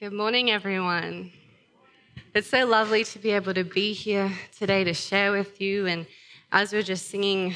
Good 0.00 0.14
morning, 0.14 0.50
everyone. 0.50 1.30
It's 2.34 2.48
so 2.48 2.64
lovely 2.64 3.04
to 3.04 3.18
be 3.18 3.32
able 3.32 3.52
to 3.52 3.64
be 3.64 3.92
here 3.92 4.32
today 4.56 4.82
to 4.82 4.94
share 4.94 5.30
with 5.30 5.60
you. 5.60 5.84
And 5.84 6.06
as 6.50 6.72
we're 6.72 6.80
just 6.80 7.10
singing 7.10 7.52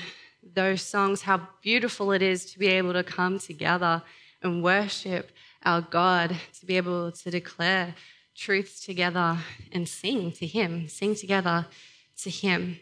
those 0.53 0.83
songs, 0.83 1.23
how 1.23 1.49
beautiful 1.63 2.13
it 2.13 2.21
is 2.21 2.45
to 2.53 2.59
be 2.59 2.67
able 2.67 2.93
to 2.93 3.03
come 3.03 3.39
together 3.39 4.03
and 4.43 4.63
worship 4.63 5.31
our 5.65 5.81
God, 5.81 6.37
to 6.61 6.67
be 6.67 6.77
able 6.77 7.13
to 7.13 7.31
declare 7.31 7.95
truths 8.37 8.85
together 8.85 9.39
and 9.73 9.89
sing 9.89 10.31
to 10.33 10.47
Him, 10.47 10.87
sing 10.87 11.15
together 11.15 11.65
to 12.19 12.29
Him. 12.29 12.79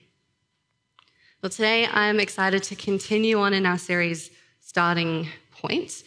Well, 1.41 1.51
today 1.51 1.87
I'm 1.87 2.19
excited 2.19 2.65
to 2.65 2.75
continue 2.75 3.39
on 3.39 3.55
in 3.55 3.65
our 3.65 3.79
series, 3.79 4.33
Starting 4.59 5.29
Point. 5.53 6.03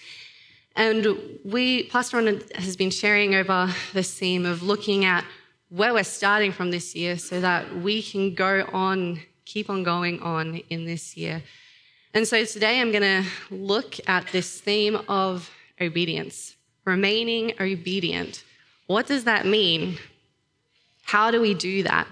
And 0.75 1.39
we, 1.45 1.83
Pastor 1.83 2.17
Ron 2.17 2.41
has 2.55 2.75
been 2.75 2.89
sharing 2.89 3.33
over 3.33 3.73
this 3.93 4.13
theme 4.13 4.45
of 4.45 4.61
looking 4.61 5.05
at 5.05 5.23
where 5.69 5.93
we're 5.93 6.03
starting 6.03 6.51
from 6.51 6.71
this 6.71 6.95
year 6.95 7.17
so 7.17 7.39
that 7.39 7.77
we 7.77 8.01
can 8.01 8.33
go 8.33 8.67
on, 8.73 9.21
keep 9.45 9.69
on 9.69 9.83
going 9.83 10.21
on 10.21 10.57
in 10.69 10.85
this 10.85 11.15
year. 11.15 11.41
And 12.13 12.27
so 12.27 12.43
today 12.45 12.81
I'm 12.81 12.91
going 12.91 13.23
to 13.23 13.29
look 13.49 13.95
at 14.07 14.27
this 14.31 14.59
theme 14.59 14.97
of 15.07 15.49
obedience, 15.79 16.55
remaining 16.83 17.53
obedient. 17.59 18.43
What 18.87 19.07
does 19.07 19.23
that 19.23 19.45
mean? 19.45 19.97
How 21.03 21.31
do 21.31 21.39
we 21.39 21.53
do 21.53 21.83
that? 21.83 22.07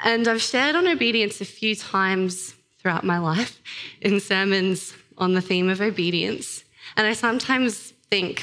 And 0.00 0.26
I've 0.28 0.42
shared 0.42 0.76
on 0.76 0.86
obedience 0.86 1.40
a 1.40 1.44
few 1.44 1.74
times 1.74 2.54
throughout 2.78 3.04
my 3.04 3.18
life 3.18 3.60
in 4.00 4.20
sermons 4.20 4.94
on 5.18 5.34
the 5.34 5.40
theme 5.40 5.68
of 5.68 5.80
obedience. 5.80 6.64
And 6.96 7.06
I 7.06 7.12
sometimes 7.12 7.92
think, 8.10 8.42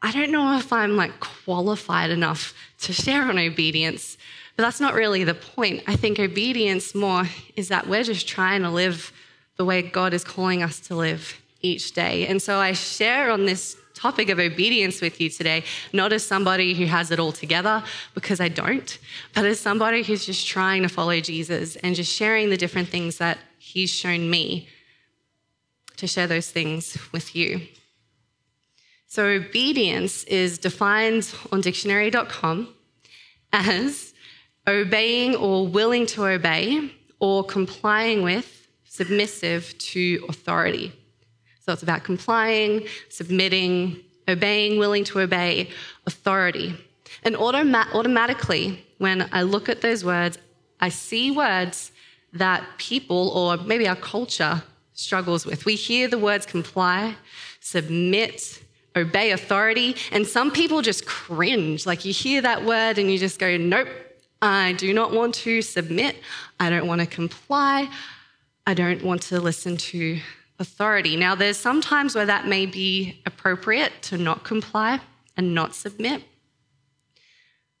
I 0.00 0.12
don't 0.12 0.30
know 0.30 0.56
if 0.56 0.72
I'm 0.72 0.96
like 0.96 1.18
qualified 1.20 2.10
enough 2.10 2.54
to 2.82 2.92
share 2.92 3.22
on 3.22 3.38
obedience, 3.38 4.16
but 4.56 4.62
that's 4.62 4.80
not 4.80 4.94
really 4.94 5.24
the 5.24 5.34
point. 5.34 5.82
I 5.86 5.96
think 5.96 6.18
obedience 6.20 6.94
more 6.94 7.24
is 7.56 7.68
that 7.68 7.88
we're 7.88 8.04
just 8.04 8.28
trying 8.28 8.62
to 8.62 8.70
live 8.70 9.12
the 9.56 9.64
way 9.64 9.82
God 9.82 10.14
is 10.14 10.22
calling 10.22 10.62
us 10.62 10.78
to 10.80 10.94
live 10.94 11.40
each 11.60 11.92
day. 11.92 12.26
And 12.26 12.40
so 12.40 12.58
I 12.58 12.72
share 12.72 13.30
on 13.30 13.46
this 13.46 13.76
topic 13.94 14.28
of 14.28 14.38
obedience 14.38 15.00
with 15.00 15.20
you 15.20 15.28
today, 15.28 15.64
not 15.92 16.12
as 16.12 16.24
somebody 16.24 16.74
who 16.74 16.86
has 16.86 17.10
it 17.10 17.18
all 17.18 17.32
together, 17.32 17.82
because 18.14 18.40
I 18.40 18.48
don't, 18.48 18.96
but 19.34 19.44
as 19.44 19.58
somebody 19.58 20.04
who's 20.04 20.24
just 20.24 20.46
trying 20.46 20.82
to 20.82 20.88
follow 20.88 21.18
Jesus 21.18 21.74
and 21.76 21.96
just 21.96 22.14
sharing 22.14 22.50
the 22.50 22.56
different 22.56 22.88
things 22.88 23.18
that 23.18 23.38
He's 23.58 23.90
shown 23.90 24.30
me 24.30 24.68
to 25.98 26.06
share 26.06 26.26
those 26.26 26.50
things 26.50 26.96
with 27.12 27.36
you. 27.36 27.60
So, 29.06 29.26
obedience 29.26 30.24
is 30.24 30.58
defined 30.58 31.32
on 31.52 31.60
dictionary.com 31.60 32.68
as 33.52 34.12
obeying 34.66 35.34
or 35.36 35.66
willing 35.66 36.06
to 36.06 36.26
obey 36.26 36.92
or 37.18 37.44
complying 37.44 38.22
with, 38.22 38.68
submissive 38.84 39.76
to 39.78 40.24
authority. 40.28 40.92
So, 41.64 41.72
it's 41.72 41.82
about 41.82 42.04
complying, 42.04 42.86
submitting, 43.08 44.02
obeying, 44.28 44.78
willing 44.78 45.04
to 45.04 45.20
obey 45.20 45.70
authority. 46.06 46.76
And 47.22 47.34
automa- 47.34 47.92
automatically, 47.94 48.84
when 48.98 49.28
I 49.32 49.42
look 49.42 49.68
at 49.68 49.80
those 49.80 50.04
words, 50.04 50.38
I 50.80 50.90
see 50.90 51.30
words 51.30 51.92
that 52.34 52.62
people 52.76 53.30
or 53.30 53.56
maybe 53.56 53.88
our 53.88 53.96
culture 53.96 54.62
struggles 54.98 55.46
with. 55.46 55.64
We 55.64 55.76
hear 55.76 56.08
the 56.08 56.18
words 56.18 56.44
comply, 56.44 57.14
submit, 57.60 58.62
obey 58.96 59.30
authority, 59.30 59.94
and 60.10 60.26
some 60.26 60.50
people 60.50 60.82
just 60.82 61.06
cringe. 61.06 61.86
Like 61.86 62.04
you 62.04 62.12
hear 62.12 62.42
that 62.42 62.64
word 62.64 62.98
and 62.98 63.10
you 63.10 63.16
just 63.16 63.38
go, 63.38 63.56
nope, 63.56 63.88
I 64.42 64.72
do 64.72 64.92
not 64.92 65.12
want 65.12 65.36
to 65.36 65.62
submit. 65.62 66.16
I 66.58 66.68
don't 66.68 66.86
want 66.86 67.00
to 67.00 67.06
comply. 67.06 67.88
I 68.66 68.74
don't 68.74 69.02
want 69.02 69.22
to 69.22 69.40
listen 69.40 69.76
to 69.76 70.18
authority. 70.58 71.16
Now, 71.16 71.36
there's 71.36 71.56
some 71.56 71.80
times 71.80 72.16
where 72.16 72.26
that 72.26 72.48
may 72.48 72.66
be 72.66 73.22
appropriate 73.24 73.92
to 74.02 74.18
not 74.18 74.42
comply 74.42 75.00
and 75.36 75.54
not 75.54 75.76
submit. 75.76 76.24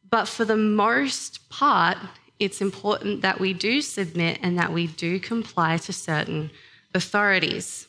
But 0.08 0.26
for 0.26 0.44
the 0.44 0.56
most 0.56 1.50
part, 1.50 1.98
it's 2.38 2.60
important 2.60 3.22
that 3.22 3.40
we 3.40 3.52
do 3.52 3.82
submit 3.82 4.38
and 4.40 4.56
that 4.56 4.72
we 4.72 4.86
do 4.86 5.18
comply 5.18 5.78
to 5.78 5.92
certain 5.92 6.50
authorities. 6.94 7.86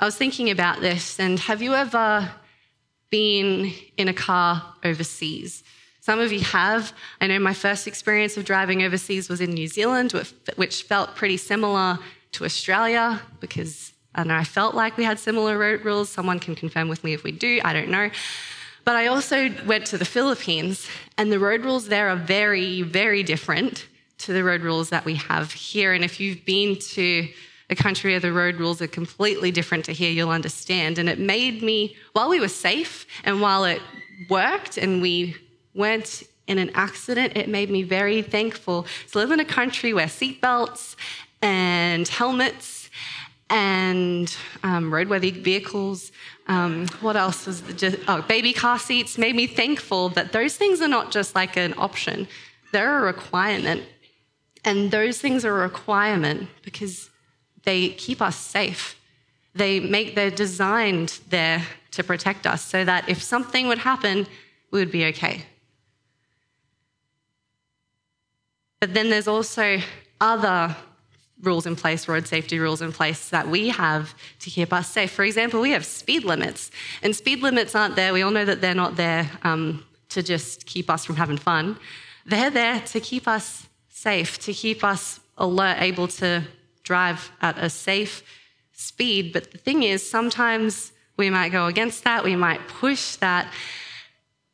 I 0.00 0.04
was 0.04 0.16
thinking 0.16 0.50
about 0.50 0.80
this, 0.80 1.20
and 1.20 1.38
have 1.40 1.62
you 1.62 1.74
ever 1.74 2.30
been 3.10 3.72
in 3.96 4.08
a 4.08 4.14
car 4.14 4.74
overseas? 4.84 5.62
Some 6.00 6.18
of 6.18 6.32
you 6.32 6.40
have. 6.40 6.92
I 7.20 7.28
know 7.28 7.38
my 7.38 7.54
first 7.54 7.86
experience 7.86 8.36
of 8.36 8.44
driving 8.44 8.82
overseas 8.82 9.28
was 9.28 9.40
in 9.40 9.50
New 9.52 9.68
Zealand, 9.68 10.12
which 10.56 10.82
felt 10.82 11.14
pretty 11.14 11.36
similar 11.36 11.98
to 12.32 12.44
Australia 12.44 13.20
because 13.38 13.92
I 14.14 14.24
know, 14.24 14.34
I 14.34 14.44
felt 14.44 14.74
like 14.74 14.96
we 14.96 15.04
had 15.04 15.18
similar 15.18 15.56
road 15.56 15.84
rules. 15.84 16.08
Someone 16.08 16.38
can 16.38 16.54
confirm 16.54 16.88
with 16.88 17.04
me 17.04 17.12
if 17.12 17.22
we 17.22 17.32
do, 17.32 17.60
I 17.64 17.72
don't 17.72 17.88
know. 17.88 18.10
But 18.84 18.96
I 18.96 19.06
also 19.06 19.50
went 19.64 19.86
to 19.86 19.98
the 19.98 20.04
Philippines, 20.04 20.88
and 21.16 21.30
the 21.30 21.38
road 21.38 21.64
rules 21.64 21.86
there 21.86 22.08
are 22.08 22.16
very, 22.16 22.82
very 22.82 23.22
different 23.22 23.86
to 24.18 24.32
the 24.32 24.42
road 24.42 24.62
rules 24.62 24.90
that 24.90 25.04
we 25.04 25.14
have 25.14 25.52
here. 25.52 25.92
And 25.92 26.04
if 26.04 26.18
you've 26.18 26.44
been 26.44 26.76
to 26.78 27.28
a 27.72 27.74
country 27.74 28.12
where 28.12 28.20
the 28.20 28.32
road 28.32 28.56
rules 28.56 28.80
are 28.80 28.86
completely 28.86 29.50
different 29.50 29.84
to 29.86 29.92
here, 29.92 30.12
you'll 30.12 30.30
understand. 30.30 30.98
And 30.98 31.08
it 31.08 31.18
made 31.18 31.62
me, 31.62 31.96
while 32.12 32.28
we 32.28 32.38
were 32.38 32.48
safe 32.48 33.06
and 33.24 33.40
while 33.40 33.64
it 33.64 33.80
worked 34.30 34.76
and 34.78 35.02
we 35.02 35.34
weren't 35.74 36.22
in 36.46 36.58
an 36.58 36.70
accident, 36.74 37.36
it 37.36 37.48
made 37.48 37.70
me 37.70 37.82
very 37.82 38.22
thankful 38.22 38.86
to 39.10 39.18
live 39.18 39.30
in 39.30 39.40
a 39.40 39.44
country 39.44 39.92
where 39.92 40.06
seatbelts 40.06 40.94
and 41.40 42.06
helmets 42.06 42.90
and 43.50 44.36
um, 44.62 44.90
roadworthy 44.90 45.32
vehicles, 45.32 46.12
um, 46.48 46.86
what 47.00 47.16
else 47.16 47.46
was 47.46 47.62
just, 47.76 47.98
oh, 48.08 48.22
baby 48.22 48.52
car 48.52 48.78
seats, 48.78 49.18
made 49.18 49.34
me 49.34 49.46
thankful 49.46 50.08
that 50.10 50.32
those 50.32 50.56
things 50.56 50.80
are 50.80 50.88
not 50.88 51.10
just 51.10 51.34
like 51.34 51.56
an 51.56 51.74
option, 51.76 52.28
they're 52.72 52.98
a 52.98 53.02
requirement. 53.02 53.82
And 54.64 54.90
those 54.90 55.18
things 55.20 55.44
are 55.44 55.58
a 55.58 55.62
requirement 55.62 56.48
because 56.62 57.10
they 57.64 57.90
keep 57.90 58.20
us 58.20 58.36
safe. 58.36 58.98
They 59.54 59.80
make, 59.80 60.14
they're 60.14 60.30
designed 60.30 61.20
there 61.28 61.62
to 61.92 62.02
protect 62.02 62.46
us 62.46 62.62
so 62.62 62.84
that 62.84 63.08
if 63.08 63.22
something 63.22 63.68
would 63.68 63.78
happen, 63.78 64.26
we 64.70 64.80
would 64.80 64.90
be 64.90 65.04
okay. 65.06 65.44
But 68.80 68.94
then 68.94 69.10
there's 69.10 69.28
also 69.28 69.78
other 70.20 70.74
rules 71.42 71.66
in 71.66 71.76
place, 71.76 72.08
road 72.08 72.26
safety 72.26 72.58
rules 72.58 72.80
in 72.80 72.92
place 72.92 73.28
that 73.30 73.48
we 73.48 73.68
have 73.68 74.14
to 74.40 74.50
keep 74.50 74.72
us 74.72 74.88
safe. 74.88 75.10
For 75.10 75.24
example, 75.24 75.60
we 75.60 75.70
have 75.70 75.84
speed 75.84 76.24
limits, 76.24 76.70
and 77.02 77.14
speed 77.14 77.42
limits 77.42 77.74
aren't 77.74 77.96
there. 77.96 78.12
We 78.12 78.22
all 78.22 78.30
know 78.30 78.44
that 78.44 78.60
they're 78.60 78.74
not 78.74 78.96
there 78.96 79.30
um, 79.42 79.84
to 80.10 80.22
just 80.22 80.66
keep 80.66 80.88
us 80.88 81.04
from 81.04 81.16
having 81.16 81.36
fun. 81.36 81.78
They're 82.24 82.50
there 82.50 82.80
to 82.80 83.00
keep 83.00 83.26
us 83.26 83.66
safe, 83.88 84.38
to 84.40 84.52
keep 84.52 84.84
us 84.84 85.20
alert, 85.36 85.78
able 85.80 86.08
to 86.08 86.44
drive 86.82 87.30
at 87.40 87.58
a 87.58 87.70
safe 87.70 88.22
speed. 88.72 89.32
But 89.32 89.52
the 89.52 89.58
thing 89.58 89.82
is, 89.82 90.08
sometimes 90.08 90.92
we 91.16 91.30
might 91.30 91.50
go 91.50 91.66
against 91.66 92.04
that, 92.04 92.24
we 92.24 92.36
might 92.36 92.66
push 92.68 93.16
that, 93.16 93.52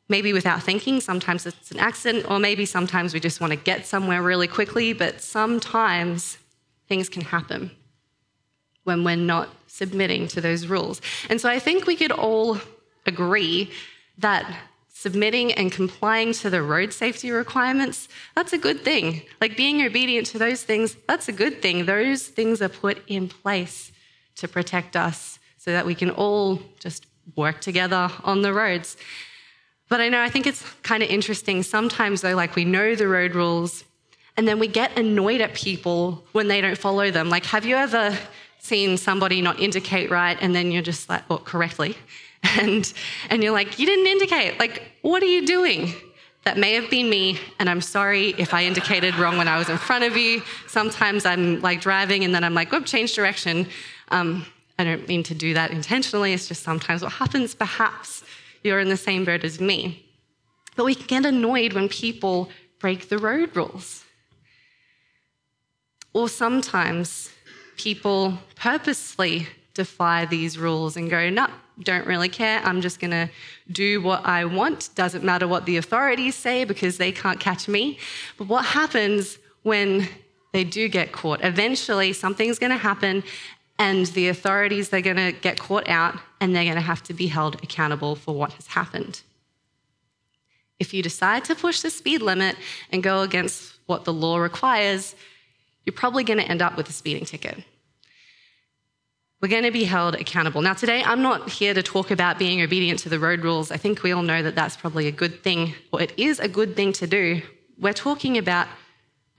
maybe 0.07 0.33
without 0.33 0.63
thinking. 0.63 0.99
Sometimes 0.99 1.45
it's 1.45 1.71
an 1.71 1.79
accident, 1.79 2.29
or 2.29 2.39
maybe 2.39 2.65
sometimes 2.65 3.13
we 3.13 3.19
just 3.19 3.39
want 3.41 3.51
to 3.51 3.57
get 3.57 3.85
somewhere 3.85 4.21
really 4.21 4.47
quickly. 4.47 4.93
But 4.93 5.21
sometimes 5.21 6.37
things 6.87 7.09
can 7.09 7.21
happen 7.21 7.71
when 8.83 9.03
we're 9.03 9.15
not 9.15 9.49
submitting 9.67 10.27
to 10.27 10.41
those 10.41 10.67
rules. 10.67 11.01
And 11.29 11.39
so 11.39 11.47
I 11.47 11.59
think 11.59 11.85
we 11.85 11.95
could 11.95 12.11
all 12.11 12.57
agree 13.05 13.71
that 14.17 14.51
submitting 14.99 15.53
and 15.53 15.71
complying 15.71 16.33
to 16.33 16.49
the 16.49 16.61
road 16.61 16.91
safety 16.91 17.31
requirements, 17.31 18.09
that's 18.35 18.51
a 18.51 18.57
good 18.57 18.81
thing. 18.81 19.21
Like 19.39 19.55
being 19.55 19.81
obedient 19.85 20.27
to 20.27 20.37
those 20.37 20.63
things, 20.63 20.97
that's 21.07 21.29
a 21.29 21.31
good 21.31 21.61
thing. 21.61 21.85
Those 21.85 22.27
things 22.27 22.61
are 22.61 22.67
put 22.67 23.01
in 23.07 23.29
place 23.29 23.93
to 24.35 24.47
protect 24.49 24.97
us 24.97 25.39
so 25.57 25.71
that 25.71 25.85
we 25.85 25.95
can 25.95 26.09
all 26.11 26.59
just 26.79 27.05
work 27.37 27.61
together 27.61 28.11
on 28.25 28.41
the 28.41 28.53
roads. 28.53 28.97
But 29.87 30.01
I 30.01 30.09
know, 30.09 30.21
I 30.21 30.29
think 30.29 30.45
it's 30.45 30.63
kind 30.83 31.01
of 31.01 31.09
interesting. 31.09 31.63
Sometimes, 31.63 32.19
though, 32.19 32.35
like 32.35 32.55
we 32.55 32.65
know 32.65 32.93
the 32.95 33.07
road 33.07 33.35
rules, 33.35 33.85
and 34.35 34.47
then 34.47 34.59
we 34.59 34.67
get 34.67 34.97
annoyed 34.97 35.39
at 35.39 35.53
people 35.53 36.25
when 36.33 36.49
they 36.49 36.59
don't 36.59 36.77
follow 36.77 37.09
them. 37.09 37.29
Like, 37.29 37.45
have 37.45 37.65
you 37.65 37.77
ever 37.77 38.17
seen 38.59 38.97
somebody 38.97 39.41
not 39.41 39.59
indicate 39.59 40.11
right 40.11 40.37
and 40.41 40.53
then 40.53 40.71
you're 40.71 40.81
just 40.81 41.07
like, 41.07 41.29
well, 41.29 41.39
correctly? 41.39 41.95
and 42.59 42.91
and 43.29 43.43
you're 43.43 43.53
like, 43.53 43.79
you 43.79 43.85
didn't 43.85 44.07
indicate. 44.07 44.59
Like, 44.59 44.83
what 45.01 45.21
are 45.23 45.27
you 45.27 45.45
doing? 45.45 45.93
That 46.45 46.57
may 46.57 46.73
have 46.75 46.89
been 46.89 47.09
me, 47.09 47.37
and 47.59 47.69
I'm 47.69 47.81
sorry 47.81 48.29
if 48.37 48.53
I 48.53 48.63
indicated 48.63 49.15
wrong 49.15 49.37
when 49.37 49.49
I 49.49 49.57
was 49.57 49.69
in 49.69 49.77
front 49.77 50.05
of 50.05 50.15
you. 50.15 50.41
Sometimes 50.67 51.25
I'm 51.25 51.61
like 51.61 51.81
driving, 51.81 52.23
and 52.23 52.33
then 52.33 52.43
I'm 52.43 52.53
like, 52.53 52.71
whoop, 52.71 52.85
change 52.85 53.13
direction. 53.13 53.67
Um, 54.09 54.45
I 54.79 54.85
don't 54.85 55.05
mean 55.09 55.23
to 55.23 55.35
do 55.35 55.53
that 55.53 55.71
intentionally, 55.71 56.31
it's 56.31 56.47
just 56.47 56.63
sometimes 56.63 57.01
what 57.01 57.11
happens. 57.11 57.53
Perhaps 57.53 58.23
you're 58.63 58.79
in 58.79 58.87
the 58.87 58.97
same 58.97 59.25
boat 59.25 59.43
as 59.43 59.59
me. 59.59 60.05
But 60.77 60.85
we 60.85 60.95
can 60.95 61.07
get 61.07 61.25
annoyed 61.25 61.73
when 61.73 61.89
people 61.89 62.49
break 62.79 63.09
the 63.09 63.17
road 63.17 63.53
rules. 63.55 64.05
Or 66.13 66.29
sometimes 66.29 67.29
people 67.75 68.39
purposely 68.55 69.47
defy 69.73 70.25
these 70.25 70.57
rules 70.57 70.97
and 70.97 71.09
go, 71.09 71.29
no, 71.29 71.47
don't 71.83 72.05
really 72.05 72.29
care. 72.29 72.61
I'm 72.63 72.81
just 72.81 72.99
going 72.99 73.11
to 73.11 73.29
do 73.71 74.01
what 74.01 74.25
I 74.25 74.45
want. 74.45 74.89
Doesn't 74.95 75.23
matter 75.23 75.47
what 75.47 75.65
the 75.65 75.77
authorities 75.77 76.35
say 76.35 76.65
because 76.65 76.97
they 76.97 77.11
can't 77.11 77.39
catch 77.39 77.67
me. 77.67 77.97
But 78.37 78.47
what 78.47 78.65
happens 78.65 79.37
when 79.63 80.07
they 80.51 80.63
do 80.63 80.87
get 80.87 81.11
caught? 81.11 81.43
Eventually, 81.43 82.13
something's 82.13 82.59
going 82.59 82.71
to 82.71 82.77
happen 82.77 83.23
and 83.79 84.07
the 84.07 84.27
authorities, 84.27 84.89
they're 84.89 85.01
going 85.01 85.15
to 85.15 85.31
get 85.31 85.57
caught 85.57 85.87
out 85.87 86.19
and 86.41 86.53
they're 86.53 86.65
going 86.65 86.75
to 86.75 86.81
have 86.81 87.01
to 87.03 87.13
be 87.13 87.27
held 87.27 87.55
accountable 87.63 88.15
for 88.15 88.35
what 88.35 88.51
has 88.53 88.67
happened. 88.67 89.21
If 90.79 90.93
you 90.93 91.01
decide 91.01 91.45
to 91.45 91.55
push 91.55 91.79
the 91.79 91.89
speed 91.89 92.21
limit 92.21 92.57
and 92.91 93.01
go 93.01 93.21
against 93.21 93.73
what 93.85 94.03
the 94.03 94.13
law 94.13 94.37
requires, 94.37 95.15
you're 95.85 95.93
probably 95.93 96.25
going 96.25 96.39
to 96.39 96.45
end 96.45 96.61
up 96.61 96.75
with 96.75 96.89
a 96.89 96.91
speeding 96.91 97.25
ticket. 97.25 97.63
We're 99.41 99.47
going 99.47 99.63
to 99.63 99.71
be 99.71 99.85
held 99.85 100.15
accountable. 100.15 100.61
Now, 100.61 100.73
today, 100.73 101.01
I'm 101.01 101.21
not 101.21 101.49
here 101.49 101.73
to 101.73 101.81
talk 101.81 102.11
about 102.11 102.37
being 102.37 102.61
obedient 102.61 102.99
to 102.99 103.09
the 103.09 103.19
road 103.19 103.41
rules. 103.41 103.71
I 103.71 103.77
think 103.77 104.03
we 104.03 104.11
all 104.11 104.21
know 104.21 104.43
that 104.43 104.53
that's 104.53 104.75
probably 104.75 105.07
a 105.07 105.13
good 105.13 105.43
thing, 105.43 105.75
or 105.93 106.01
it 106.01 106.11
is 106.17 106.41
a 106.41 106.49
good 106.49 106.75
thing 106.75 106.91
to 106.93 107.07
do. 107.07 107.41
We're 107.79 107.93
talking 107.93 108.37
about 108.37 108.67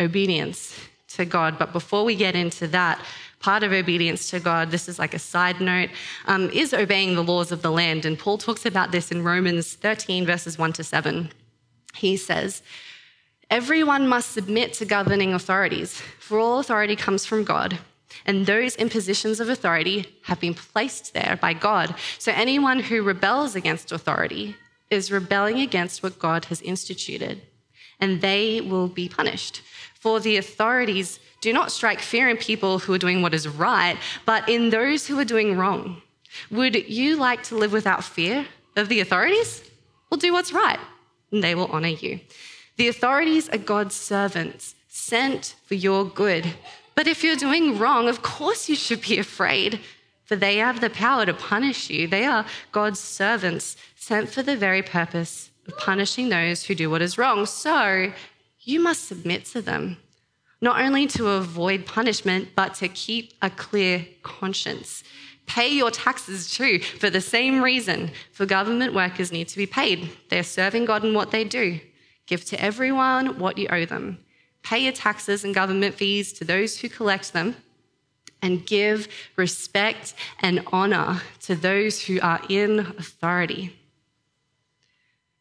obedience 0.00 0.74
to 1.08 1.26
God. 1.26 1.58
But 1.58 1.74
before 1.74 2.04
we 2.04 2.14
get 2.14 2.34
into 2.34 2.66
that, 2.68 2.98
part 3.40 3.62
of 3.62 3.72
obedience 3.72 4.30
to 4.30 4.40
God, 4.40 4.70
this 4.70 4.88
is 4.88 4.98
like 4.98 5.12
a 5.12 5.18
side 5.18 5.60
note, 5.60 5.90
um, 6.26 6.48
is 6.48 6.72
obeying 6.72 7.14
the 7.14 7.22
laws 7.22 7.52
of 7.52 7.60
the 7.60 7.70
land. 7.70 8.06
And 8.06 8.18
Paul 8.18 8.38
talks 8.38 8.64
about 8.64 8.92
this 8.92 9.12
in 9.12 9.22
Romans 9.22 9.74
13, 9.74 10.24
verses 10.24 10.56
1 10.56 10.72
to 10.74 10.84
7. 10.84 11.30
He 11.92 12.16
says, 12.16 12.62
Everyone 13.50 14.08
must 14.08 14.32
submit 14.32 14.72
to 14.74 14.86
governing 14.86 15.34
authorities, 15.34 16.00
for 16.20 16.38
all 16.38 16.58
authority 16.58 16.96
comes 16.96 17.26
from 17.26 17.44
God 17.44 17.78
and 18.26 18.46
those 18.46 18.76
in 18.76 18.88
positions 18.88 19.40
of 19.40 19.48
authority 19.48 20.06
have 20.24 20.40
been 20.40 20.54
placed 20.54 21.14
there 21.14 21.38
by 21.40 21.52
God. 21.52 21.94
So 22.18 22.32
anyone 22.32 22.80
who 22.80 23.02
rebels 23.02 23.54
against 23.54 23.92
authority 23.92 24.56
is 24.90 25.12
rebelling 25.12 25.60
against 25.60 26.02
what 26.02 26.18
God 26.18 26.46
has 26.46 26.60
instituted, 26.62 27.42
and 28.00 28.20
they 28.20 28.60
will 28.60 28.88
be 28.88 29.08
punished. 29.08 29.62
For 29.94 30.20
the 30.20 30.36
authorities 30.36 31.20
do 31.40 31.52
not 31.52 31.72
strike 31.72 32.00
fear 32.00 32.28
in 32.28 32.36
people 32.36 32.80
who 32.80 32.92
are 32.92 32.98
doing 32.98 33.22
what 33.22 33.34
is 33.34 33.48
right, 33.48 33.96
but 34.26 34.48
in 34.48 34.70
those 34.70 35.06
who 35.06 35.18
are 35.18 35.24
doing 35.24 35.56
wrong. 35.56 36.02
Would 36.50 36.88
you 36.88 37.16
like 37.16 37.42
to 37.44 37.56
live 37.56 37.72
without 37.72 38.04
fear 38.04 38.46
of 38.76 38.88
the 38.88 39.00
authorities? 39.00 39.62
Well, 40.10 40.18
do 40.18 40.32
what's 40.32 40.52
right, 40.52 40.80
and 41.30 41.42
they 41.42 41.54
will 41.54 41.66
honor 41.66 41.88
you. 41.88 42.20
The 42.76 42.88
authorities 42.88 43.48
are 43.50 43.58
God's 43.58 43.94
servants, 43.94 44.74
sent 44.88 45.54
for 45.66 45.74
your 45.74 46.04
good. 46.04 46.54
But 47.00 47.08
if 47.08 47.24
you're 47.24 47.34
doing 47.34 47.78
wrong, 47.78 48.10
of 48.10 48.20
course 48.20 48.68
you 48.68 48.76
should 48.76 49.00
be 49.00 49.18
afraid, 49.18 49.80
for 50.24 50.36
they 50.36 50.58
have 50.58 50.82
the 50.82 50.90
power 50.90 51.24
to 51.24 51.32
punish 51.32 51.88
you. 51.88 52.06
They 52.06 52.26
are 52.26 52.44
God's 52.72 53.00
servants, 53.00 53.74
sent 53.96 54.28
for 54.28 54.42
the 54.42 54.54
very 54.54 54.82
purpose 54.82 55.50
of 55.66 55.78
punishing 55.78 56.28
those 56.28 56.64
who 56.64 56.74
do 56.74 56.90
what 56.90 57.00
is 57.00 57.16
wrong. 57.16 57.46
So 57.46 58.12
you 58.60 58.80
must 58.80 59.08
submit 59.08 59.46
to 59.46 59.62
them, 59.62 59.96
not 60.60 60.78
only 60.78 61.06
to 61.06 61.28
avoid 61.28 61.86
punishment, 61.86 62.50
but 62.54 62.74
to 62.74 62.88
keep 62.88 63.32
a 63.40 63.48
clear 63.48 64.06
conscience. 64.22 65.02
Pay 65.46 65.68
your 65.70 65.90
taxes 65.90 66.50
too, 66.50 66.80
for 66.80 67.08
the 67.08 67.22
same 67.22 67.62
reason, 67.62 68.10
for 68.30 68.44
government 68.44 68.92
workers 68.92 69.32
need 69.32 69.48
to 69.48 69.56
be 69.56 69.64
paid. 69.64 70.10
They're 70.28 70.42
serving 70.42 70.84
God 70.84 71.02
in 71.06 71.14
what 71.14 71.30
they 71.30 71.44
do. 71.44 71.80
Give 72.26 72.44
to 72.44 72.62
everyone 72.62 73.38
what 73.38 73.56
you 73.56 73.68
owe 73.68 73.86
them 73.86 74.18
pay 74.70 74.78
your 74.78 74.92
taxes 74.92 75.42
and 75.42 75.52
government 75.52 75.96
fees 75.96 76.32
to 76.32 76.44
those 76.44 76.78
who 76.78 76.88
collect 76.88 77.32
them, 77.32 77.56
and 78.40 78.64
give 78.64 79.08
respect 79.34 80.14
and 80.38 80.62
honor 80.68 81.20
to 81.40 81.56
those 81.56 82.00
who 82.06 82.20
are 82.20 82.40
in 82.48 82.78
authority. 82.78 83.76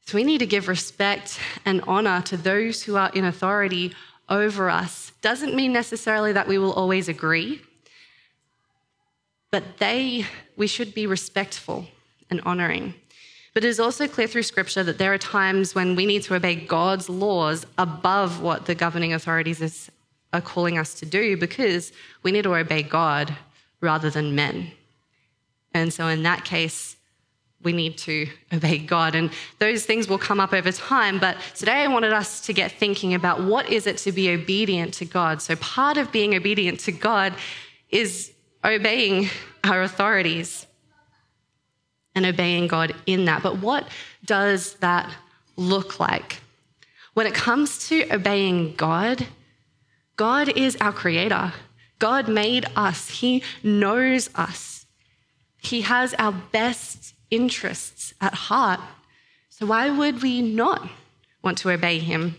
So 0.08 0.16
we 0.16 0.24
need 0.24 0.40
to 0.40 0.48
give 0.48 0.68
respect 0.68 1.40
and 1.64 1.82
honor 1.88 2.24
to 2.24 2.38
those 2.38 2.82
who 2.82 2.98
are 2.98 3.12
in 3.14 3.24
authority 3.24 3.94
over 4.28 4.68
us. 4.68 5.12
Doesn't 5.22 5.56
mean 5.56 5.72
necessarily 5.72 6.34
that 6.34 6.48
we 6.48 6.58
will 6.58 6.74
always 6.74 7.08
agree, 7.08 7.62
but 9.52 9.78
they 9.78 10.26
we 10.58 10.66
should 10.66 10.96
be 10.96 11.06
respectful 11.06 11.86
and 12.32 12.42
honoring. 12.42 12.96
But 13.54 13.64
it 13.64 13.68
is 13.68 13.80
also 13.80 14.08
clear 14.08 14.28
through 14.28 14.44
scripture 14.44 14.84
that 14.84 14.98
there 14.98 15.14
are 15.14 15.18
times 15.18 15.74
when 15.74 15.96
we 15.96 16.06
need 16.06 16.24
to 16.24 16.36
obey 16.36 16.56
God's 16.56 17.10
laws 17.10 17.66
above 17.78 18.42
what 18.42 18.66
the 18.66 18.76
governing 18.76 19.14
authorities 19.14 19.62
is, 19.62 19.90
are 20.34 20.42
calling 20.42 20.78
us 20.78 20.94
to 20.96 21.06
do 21.06 21.36
because 21.36 21.92
we 22.24 22.32
need 22.32 22.44
to 22.44 22.56
obey 22.56 22.84
God 22.84 23.36
rather 23.82 24.10
than 24.10 24.36
men. 24.36 24.72
And 25.74 25.94
so 25.94 26.08
in 26.08 26.24
that 26.24 26.46
case, 26.46 26.96
we 27.62 27.74
need 27.74 27.98
to 28.00 28.28
obey 28.54 28.78
God. 28.78 29.16
And 29.16 29.32
those 29.58 29.86
things 29.86 30.08
will 30.08 30.18
come 30.18 30.40
up 30.40 30.54
over 30.54 30.72
time. 30.72 31.20
But 31.20 31.38
today 31.56 31.84
I 31.84 31.88
wanted 31.88 32.14
us 32.14 32.42
to 32.42 32.54
get 32.54 32.72
thinking 32.72 33.14
about 33.14 33.44
what 33.44 33.70
is 33.70 33.88
it 33.88 33.98
to 34.00 34.12
be 34.12 34.32
obedient 34.32 34.94
to 34.96 35.06
God. 35.06 35.42
So 35.42 35.56
part 35.58 35.98
of 35.98 36.12
being 36.12 36.36
obedient 36.36 36.80
to 36.82 36.92
God 36.92 37.34
is 37.90 38.32
obeying 38.64 39.30
our 39.64 39.82
authorities 39.82 40.68
and 42.16 42.26
obeying 42.26 42.68
God 42.68 42.94
in 43.06 43.26
that. 43.26 43.44
But 43.44 43.60
what 43.60 43.88
does 44.26 44.74
that 44.76 45.14
look 45.56 46.00
like? 46.00 46.42
When 47.14 47.28
it 47.28 47.34
comes 47.34 47.88
to 47.90 48.14
obeying 48.14 48.76
God, 48.76 49.28
God 50.16 50.50
is 50.50 50.76
our 50.78 50.92
creator. 50.92 51.54
God 52.00 52.28
made 52.28 52.66
us, 52.76 53.10
He 53.10 53.44
knows 53.62 54.30
us, 54.36 54.86
He 55.62 55.82
has 55.82 56.14
our 56.16 56.32
best 56.32 57.14
interests 57.30 58.14
at 58.22 58.34
heart. 58.34 58.80
So, 59.50 59.66
why 59.66 59.90
would 59.90 60.22
we 60.22 60.42
not 60.42 60.90
want 61.44 61.58
to 61.60 61.72
obey 61.72 62.00
Him? 62.00 62.36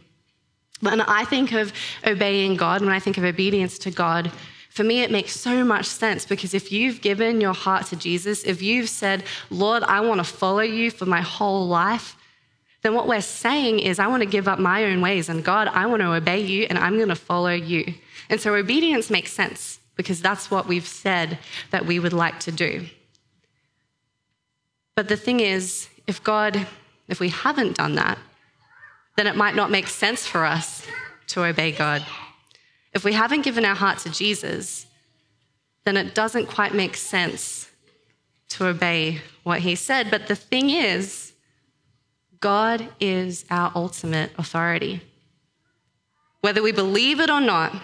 When 0.81 1.03
I 1.03 1.25
think 1.25 1.53
of 1.53 1.73
obeying 2.07 2.57
God, 2.57 2.81
when 2.81 2.91
I 2.91 3.01
think 3.01 3.19
of 3.19 3.25
obedience 3.25 3.79
to 3.81 3.91
God, 3.91 4.33
for 4.71 4.85
me, 4.85 5.03
it 5.03 5.11
makes 5.11 5.33
so 5.33 5.65
much 5.65 5.87
sense 5.87 6.25
because 6.25 6.55
if 6.55 6.71
you've 6.71 7.01
given 7.01 7.41
your 7.41 7.53
heart 7.53 7.87
to 7.87 7.97
Jesus, 7.97 8.45
if 8.45 8.63
you've 8.63 8.89
said, 8.89 9.25
Lord, 9.51 9.83
I 9.83 10.01
want 10.01 10.19
to 10.19 10.25
follow 10.25 10.61
you 10.61 10.93
for 10.93 11.07
my 11.07 11.21
whole 11.21 11.67
life, 11.67 12.17
then 12.83 12.95
what 12.95 13.09
we're 13.09 13.21
saying 13.21 13.81
is, 13.81 13.99
I 13.99 14.07
want 14.07 14.23
to 14.23 14.29
give 14.29 14.47
up 14.47 14.59
my 14.59 14.85
own 14.85 15.01
ways, 15.01 15.29
and 15.29 15.45
God, 15.45 15.69
I 15.69 15.87
want 15.87 16.01
to 16.03 16.13
obey 16.13 16.41
you, 16.41 16.67
and 16.71 16.79
I'm 16.79 16.97
going 16.97 17.09
to 17.09 17.17
follow 17.17 17.51
you. 17.51 17.95
And 18.31 18.41
so 18.41 18.55
obedience 18.55 19.11
makes 19.11 19.33
sense 19.33 19.81
because 19.97 20.23
that's 20.23 20.51
what 20.51 20.67
we've 20.67 20.87
said 20.87 21.39
that 21.73 21.85
we 21.85 21.99
would 21.99 22.15
like 22.15 22.39
to 22.41 22.53
do. 22.53 22.87
But 24.95 25.09
the 25.09 25.17
thing 25.17 25.41
is, 25.41 25.89
if 26.07 26.23
God, 26.23 26.67
if 27.09 27.21
we 27.21 27.29
haven't 27.29 27.77
done 27.77 27.97
that, 27.97 28.19
then 29.17 29.27
it 29.27 29.37
might 29.37 29.57
not 29.57 29.71
make 29.71 29.89
sense 29.89 30.27
for 30.27 30.45
us 30.45 30.87
to 31.29 31.45
obey 31.45 31.73
God. 31.73 32.07
If 32.93 33.05
we 33.05 33.13
haven't 33.13 33.43
given 33.43 33.65
our 33.65 33.75
heart 33.75 33.99
to 34.01 34.11
Jesus, 34.11 34.87
then 35.85 35.97
it 35.97 36.15
doesn't 36.15 36.47
quite 36.47 36.75
make 36.75 36.97
sense 36.97 37.71
to 38.51 38.67
obey 38.67 39.21
what 39.43 39.61
he 39.61 39.75
said. 39.75 40.11
But 40.11 40.27
the 40.27 40.35
thing 40.35 40.71
is, 40.71 41.33
God 42.41 42.89
is 42.99 43.45
our 43.51 43.71
ultimate 43.75 44.33
authority. 44.39 45.03
Whether 46.41 46.63
we 46.63 46.73
believe 46.73 47.21
it 47.21 47.31
or 47.31 47.41
not, 47.41 47.75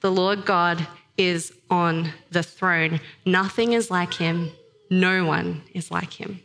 the 0.00 0.12
Lord 0.12 0.44
God 0.44 0.86
is 1.16 1.52
on 1.70 2.12
the 2.30 2.42
throne. 2.42 3.00
Nothing 3.24 3.72
is 3.72 3.90
like 3.90 4.14
him, 4.14 4.50
no 4.90 5.24
one 5.24 5.62
is 5.72 5.90
like 5.90 6.12
him. 6.12 6.40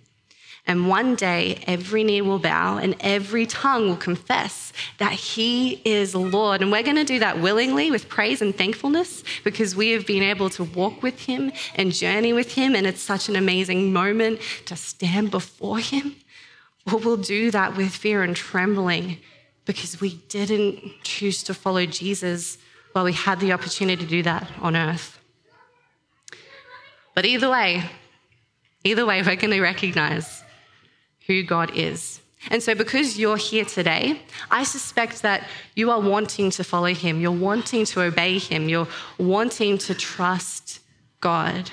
And 0.67 0.89
one 0.89 1.15
day, 1.15 1.63
every 1.65 2.03
knee 2.03 2.21
will 2.21 2.39
bow 2.39 2.77
and 2.77 2.97
every 2.99 3.45
tongue 3.45 3.87
will 3.87 3.95
confess 3.95 4.73
that 4.97 5.13
He 5.13 5.81
is 5.85 6.13
Lord. 6.13 6.61
And 6.61 6.71
we're 6.73 6.83
going 6.83 6.97
to 6.97 7.05
do 7.05 7.19
that 7.19 7.39
willingly 7.39 7.89
with 7.89 8.09
praise 8.09 8.41
and 8.41 8.55
thankfulness 8.55 9.23
because 9.45 9.77
we 9.77 9.91
have 9.91 10.05
been 10.05 10.23
able 10.23 10.49
to 10.51 10.65
walk 10.65 11.01
with 11.01 11.21
Him 11.21 11.53
and 11.75 11.93
journey 11.93 12.33
with 12.33 12.53
Him. 12.53 12.75
And 12.75 12.85
it's 12.85 13.01
such 13.01 13.29
an 13.29 13.37
amazing 13.37 13.93
moment 13.93 14.41
to 14.65 14.75
stand 14.75 15.31
before 15.31 15.79
Him. 15.79 16.17
Or 16.85 16.99
we'll 16.99 17.15
do 17.17 17.49
that 17.51 17.77
with 17.77 17.95
fear 17.95 18.21
and 18.21 18.35
trembling 18.35 19.19
because 19.63 20.01
we 20.01 20.15
didn't 20.27 20.81
choose 21.03 21.43
to 21.43 21.53
follow 21.53 21.85
Jesus 21.85 22.57
while 22.91 23.05
we 23.05 23.13
had 23.13 23.39
the 23.39 23.53
opportunity 23.53 24.03
to 24.03 24.09
do 24.09 24.23
that 24.23 24.49
on 24.61 24.75
earth. 24.75 25.19
But 27.15 27.25
either 27.25 27.49
way, 27.49 27.83
either 28.83 29.05
way, 29.05 29.21
we're 29.21 29.35
going 29.35 29.51
to 29.51 29.61
recognize 29.61 30.43
who 31.27 31.43
God 31.43 31.71
is. 31.75 32.21
And 32.49 32.63
so, 32.63 32.75
because 32.75 33.19
you're 33.19 33.37
here 33.37 33.65
today, 33.65 34.21
I 34.49 34.63
suspect 34.63 35.21
that 35.23 35.47
you 35.75 35.91
are 35.91 35.99
wanting 35.99 36.49
to 36.51 36.63
follow 36.63 36.93
Him, 36.93 37.19
you're 37.19 37.31
wanting 37.31 37.85
to 37.85 38.01
obey 38.01 38.37
Him, 38.37 38.69
you're 38.69 38.87
wanting 39.17 39.77
to 39.79 39.93
trust 39.93 40.79
God. 41.19 41.71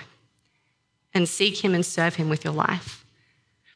and 1.16 1.28
seek 1.28 1.64
Him 1.64 1.74
and 1.74 1.86
serve 1.86 2.16
Him 2.16 2.28
with 2.28 2.44
your 2.44 2.54
life. 2.54 3.04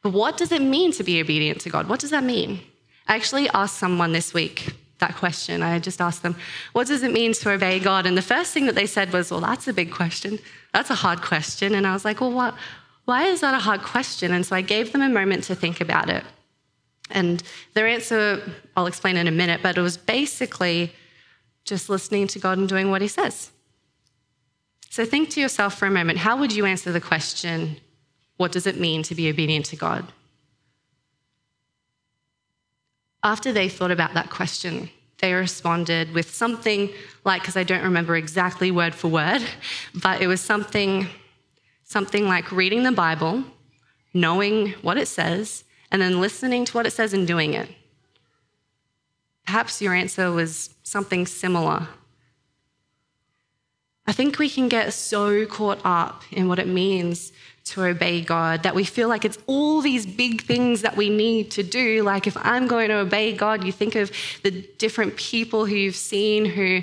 But 0.02 0.12
what 0.12 0.36
does 0.36 0.50
it 0.50 0.60
mean 0.60 0.90
to 0.92 1.04
be 1.04 1.20
obedient 1.20 1.60
to 1.60 1.70
God? 1.70 1.88
What 1.88 2.00
does 2.00 2.10
that 2.10 2.24
mean? 2.24 2.60
I 3.06 3.14
actually 3.14 3.48
asked 3.50 3.76
someone 3.76 4.10
this 4.12 4.34
week 4.34 4.74
that 4.98 5.14
question. 5.14 5.62
I 5.62 5.78
just 5.78 6.00
asked 6.00 6.22
them, 6.22 6.36
What 6.72 6.86
does 6.88 7.02
it 7.02 7.12
mean 7.12 7.32
to 7.34 7.50
obey 7.50 7.78
God? 7.78 8.06
And 8.06 8.16
the 8.16 8.22
first 8.22 8.52
thing 8.52 8.66
that 8.66 8.74
they 8.74 8.86
said 8.86 9.12
was, 9.12 9.30
Well, 9.30 9.40
that's 9.40 9.68
a 9.68 9.72
big 9.72 9.92
question. 9.92 10.38
That's 10.72 10.90
a 10.90 10.94
hard 10.94 11.22
question. 11.22 11.74
And 11.74 11.86
I 11.86 11.92
was 11.92 12.04
like, 12.04 12.20
Well, 12.20 12.32
what, 12.32 12.54
why 13.08 13.24
is 13.24 13.40
that 13.40 13.54
a 13.54 13.58
hard 13.58 13.80
question? 13.80 14.34
And 14.34 14.44
so 14.44 14.54
I 14.54 14.60
gave 14.60 14.92
them 14.92 15.00
a 15.00 15.08
moment 15.08 15.44
to 15.44 15.54
think 15.54 15.80
about 15.80 16.10
it. 16.10 16.22
And 17.10 17.42
their 17.72 17.86
answer, 17.86 18.42
I'll 18.76 18.84
explain 18.84 19.16
in 19.16 19.26
a 19.26 19.30
minute, 19.30 19.60
but 19.62 19.78
it 19.78 19.80
was 19.80 19.96
basically 19.96 20.92
just 21.64 21.88
listening 21.88 22.26
to 22.26 22.38
God 22.38 22.58
and 22.58 22.68
doing 22.68 22.90
what 22.90 23.00
He 23.00 23.08
says. 23.08 23.50
So 24.90 25.06
think 25.06 25.30
to 25.30 25.40
yourself 25.40 25.78
for 25.78 25.86
a 25.86 25.90
moment 25.90 26.18
how 26.18 26.36
would 26.36 26.52
you 26.52 26.66
answer 26.66 26.92
the 26.92 27.00
question, 27.00 27.78
What 28.36 28.52
does 28.52 28.66
it 28.66 28.78
mean 28.78 29.02
to 29.04 29.14
be 29.14 29.30
obedient 29.30 29.64
to 29.66 29.76
God? 29.76 30.04
After 33.24 33.54
they 33.54 33.70
thought 33.70 33.90
about 33.90 34.12
that 34.12 34.28
question, 34.28 34.90
they 35.20 35.32
responded 35.32 36.12
with 36.12 36.28
something 36.34 36.90
like, 37.24 37.40
because 37.40 37.56
I 37.56 37.64
don't 37.64 37.84
remember 37.84 38.16
exactly 38.16 38.70
word 38.70 38.94
for 38.94 39.08
word, 39.08 39.42
but 39.94 40.20
it 40.20 40.26
was 40.26 40.42
something, 40.42 41.08
something 41.88 42.28
like 42.28 42.52
reading 42.52 42.82
the 42.82 42.92
Bible, 42.92 43.42
knowing 44.12 44.72
what 44.82 44.98
it 44.98 45.08
says, 45.08 45.64
and 45.90 46.02
then 46.02 46.20
listening 46.20 46.66
to 46.66 46.72
what 46.74 46.86
it 46.86 46.92
says 46.92 47.14
and 47.14 47.26
doing 47.26 47.54
it. 47.54 47.68
Perhaps 49.46 49.80
your 49.80 49.94
answer 49.94 50.30
was 50.30 50.74
something 50.82 51.26
similar. 51.26 51.88
I 54.06 54.12
think 54.12 54.38
we 54.38 54.50
can 54.50 54.68
get 54.68 54.92
so 54.92 55.46
caught 55.46 55.80
up 55.82 56.22
in 56.30 56.46
what 56.46 56.58
it 56.58 56.68
means 56.68 57.32
to 57.64 57.84
obey 57.84 58.20
God 58.20 58.64
that 58.64 58.74
we 58.74 58.84
feel 58.84 59.08
like 59.08 59.24
it's 59.24 59.38
all 59.46 59.80
these 59.80 60.04
big 60.04 60.42
things 60.42 60.82
that 60.82 60.96
we 60.96 61.08
need 61.08 61.50
to 61.52 61.62
do. 61.62 62.02
Like, 62.02 62.26
if 62.26 62.36
I'm 62.36 62.66
going 62.66 62.88
to 62.88 62.96
obey 62.96 63.34
God, 63.34 63.64
you 63.64 63.72
think 63.72 63.94
of 63.94 64.10
the 64.42 64.50
different 64.50 65.16
people 65.16 65.64
who 65.64 65.74
you've 65.74 65.96
seen 65.96 66.44
who 66.44 66.82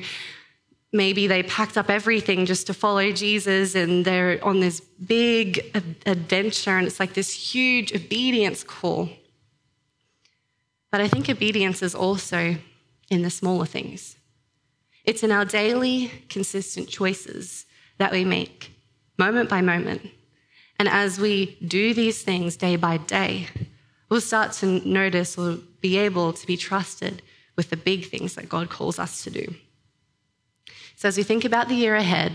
maybe 0.96 1.28
they 1.28 1.44
packed 1.44 1.78
up 1.78 1.90
everything 1.90 2.46
just 2.46 2.68
to 2.68 2.74
follow 2.74 3.12
Jesus 3.12 3.76
and 3.76 4.06
they're 4.06 4.44
on 4.44 4.60
this 4.60 4.80
big 4.80 5.60
adventure 6.06 6.78
and 6.78 6.88
it's 6.88 7.00
like 7.00 7.14
this 7.14 7.32
huge 7.32 7.94
obedience 7.94 8.64
call. 8.64 9.10
But 10.92 11.02
I 11.02 11.08
think 11.08 11.30
obedience 11.30 11.84
is 11.84 11.94
also 11.94 12.56
in 13.10 13.22
the 13.22 13.30
smaller 13.30 13.66
things. 13.66 14.16
It's 15.04 15.24
in 15.24 15.32
our 15.32 15.46
daily, 15.46 16.12
consistent 16.30 16.90
choices 16.90 17.66
that 17.98 18.12
we 18.12 18.26
make, 18.26 18.72
moment 19.18 19.50
by 19.50 19.62
moment. 19.62 20.10
And 20.80 20.90
as 20.90 21.20
we 21.20 21.58
do 21.68 21.94
these 21.94 22.24
things 22.24 22.58
day 22.58 22.76
by 22.76 22.98
day, 22.98 23.48
we'll 24.10 24.22
start 24.22 24.54
to 24.54 24.66
notice 24.88 25.38
or 25.38 25.58
be 25.82 25.98
able 25.98 26.34
to 26.34 26.48
be 26.48 26.58
trusted 26.58 27.22
with 27.56 27.70
the 27.70 27.78
big 27.78 28.10
things 28.10 28.36
that 28.36 28.50
God 28.50 28.70
calls 28.70 29.00
us 29.00 29.24
to 29.24 29.30
do. 29.30 29.56
So, 30.96 31.08
as 31.08 31.18
we 31.18 31.24
think 31.24 31.46
about 31.46 31.68
the 31.68 31.76
year 31.76 31.96
ahead, 31.96 32.32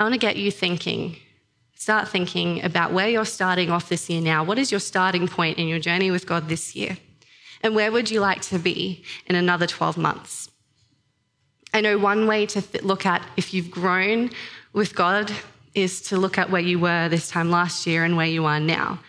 I 0.00 0.04
want 0.04 0.14
to 0.14 0.18
get 0.18 0.36
you 0.36 0.50
thinking. 0.50 1.16
Start 1.74 2.08
thinking 2.08 2.64
about 2.64 2.92
where 2.92 3.08
you're 3.08 3.24
starting 3.24 3.70
off 3.70 3.88
this 3.88 4.08
year 4.10 4.20
now. 4.20 4.42
What 4.42 4.58
is 4.58 4.70
your 4.70 4.80
starting 4.80 5.28
point 5.28 5.58
in 5.58 5.68
your 5.68 5.78
journey 5.78 6.10
with 6.10 6.26
God 6.26 6.48
this 6.48 6.74
year? 6.74 6.96
And 7.62 7.74
where 7.74 7.92
would 7.92 8.10
you 8.10 8.20
like 8.20 8.42
to 8.42 8.58
be 8.58 9.04
in 9.26 9.36
another 9.36 9.66
12 9.66 9.96
months? 9.96 10.50
I 11.74 11.80
know 11.80 11.98
one 11.98 12.26
way 12.26 12.46
to 12.46 12.62
th- 12.62 12.84
look 12.84 13.04
at 13.04 13.22
if 13.36 13.52
you've 13.52 13.70
grown 13.70 14.30
with 14.72 14.94
God 14.94 15.30
is 15.74 16.00
to 16.02 16.16
look 16.16 16.38
at 16.38 16.50
where 16.50 16.60
you 16.60 16.78
were 16.78 17.08
this 17.08 17.28
time 17.28 17.50
last 17.50 17.86
year 17.86 18.04
and 18.04 18.16
where 18.16 18.26
you 18.26 18.46
are 18.46 18.60
now. 18.60 19.00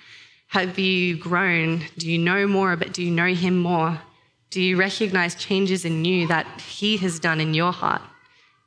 Have 0.48 0.78
you 0.80 1.18
grown? 1.18 1.84
Do 1.98 2.10
you 2.10 2.18
know 2.18 2.48
more, 2.48 2.76
but 2.76 2.94
do 2.94 3.04
you 3.04 3.12
know 3.12 3.34
Him 3.34 3.58
more? 3.58 4.00
Do 4.50 4.62
you 4.62 4.78
recognize 4.78 5.36
changes 5.36 5.86
in 5.86 6.06
you 6.06 6.28
that 6.28 6.46
He 6.62 6.98
has 6.98 7.20
done 7.20 7.40
in 7.40 7.54
your 7.54 7.72
heart? 7.72 8.02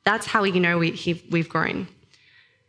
That's 0.05 0.27
how 0.27 0.43
we 0.43 0.51
know 0.51 0.77
we, 0.77 0.91
he, 0.91 1.23
we've 1.29 1.49
grown. 1.49 1.87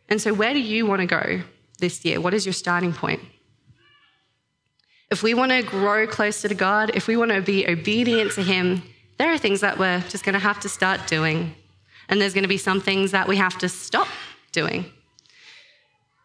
And 0.08 0.20
so, 0.20 0.32
where 0.32 0.52
do 0.52 0.60
you 0.60 0.86
want 0.86 1.00
to 1.00 1.06
go 1.06 1.42
this 1.78 2.04
year? 2.04 2.20
What 2.20 2.34
is 2.34 2.46
your 2.46 2.52
starting 2.52 2.92
point? 2.92 3.20
If 5.10 5.22
we 5.22 5.34
want 5.34 5.52
to 5.52 5.62
grow 5.62 6.06
closer 6.06 6.48
to 6.48 6.54
God, 6.54 6.90
if 6.94 7.06
we 7.06 7.16
want 7.16 7.30
to 7.30 7.40
be 7.40 7.66
obedient 7.68 8.32
to 8.32 8.42
Him, 8.42 8.82
there 9.18 9.32
are 9.32 9.38
things 9.38 9.60
that 9.60 9.78
we're 9.78 10.00
just 10.08 10.24
going 10.24 10.32
to 10.34 10.38
have 10.40 10.60
to 10.60 10.68
start 10.68 11.06
doing. 11.06 11.54
And 12.08 12.20
there's 12.20 12.34
going 12.34 12.42
to 12.42 12.48
be 12.48 12.58
some 12.58 12.80
things 12.80 13.12
that 13.12 13.28
we 13.28 13.36
have 13.36 13.56
to 13.58 13.68
stop 13.68 14.08
doing. 14.52 14.86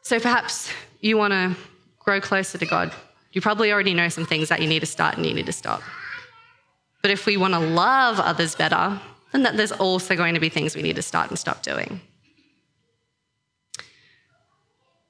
So 0.01 0.19
perhaps 0.19 0.71
you 1.01 1.17
want 1.17 1.33
to 1.33 1.55
grow 1.99 2.19
closer 2.19 2.57
to 2.57 2.65
God. 2.65 2.91
You 3.31 3.41
probably 3.41 3.71
already 3.71 3.93
know 3.93 4.09
some 4.09 4.25
things 4.25 4.49
that 4.49 4.61
you 4.61 4.67
need 4.67 4.79
to 4.79 4.85
start 4.85 5.17
and 5.17 5.25
you 5.25 5.33
need 5.33 5.45
to 5.45 5.51
stop. 5.51 5.81
But 7.01 7.11
if 7.11 7.25
we 7.25 7.37
want 7.37 7.53
to 7.53 7.59
love 7.59 8.19
others 8.19 8.55
better, 8.55 8.99
then 9.31 9.43
that 9.43 9.57
there's 9.57 9.71
also 9.71 10.15
going 10.15 10.33
to 10.33 10.39
be 10.39 10.49
things 10.49 10.75
we 10.75 10.81
need 10.81 10.95
to 10.95 11.01
start 11.01 11.29
and 11.29 11.39
stop 11.39 11.63
doing. 11.63 12.01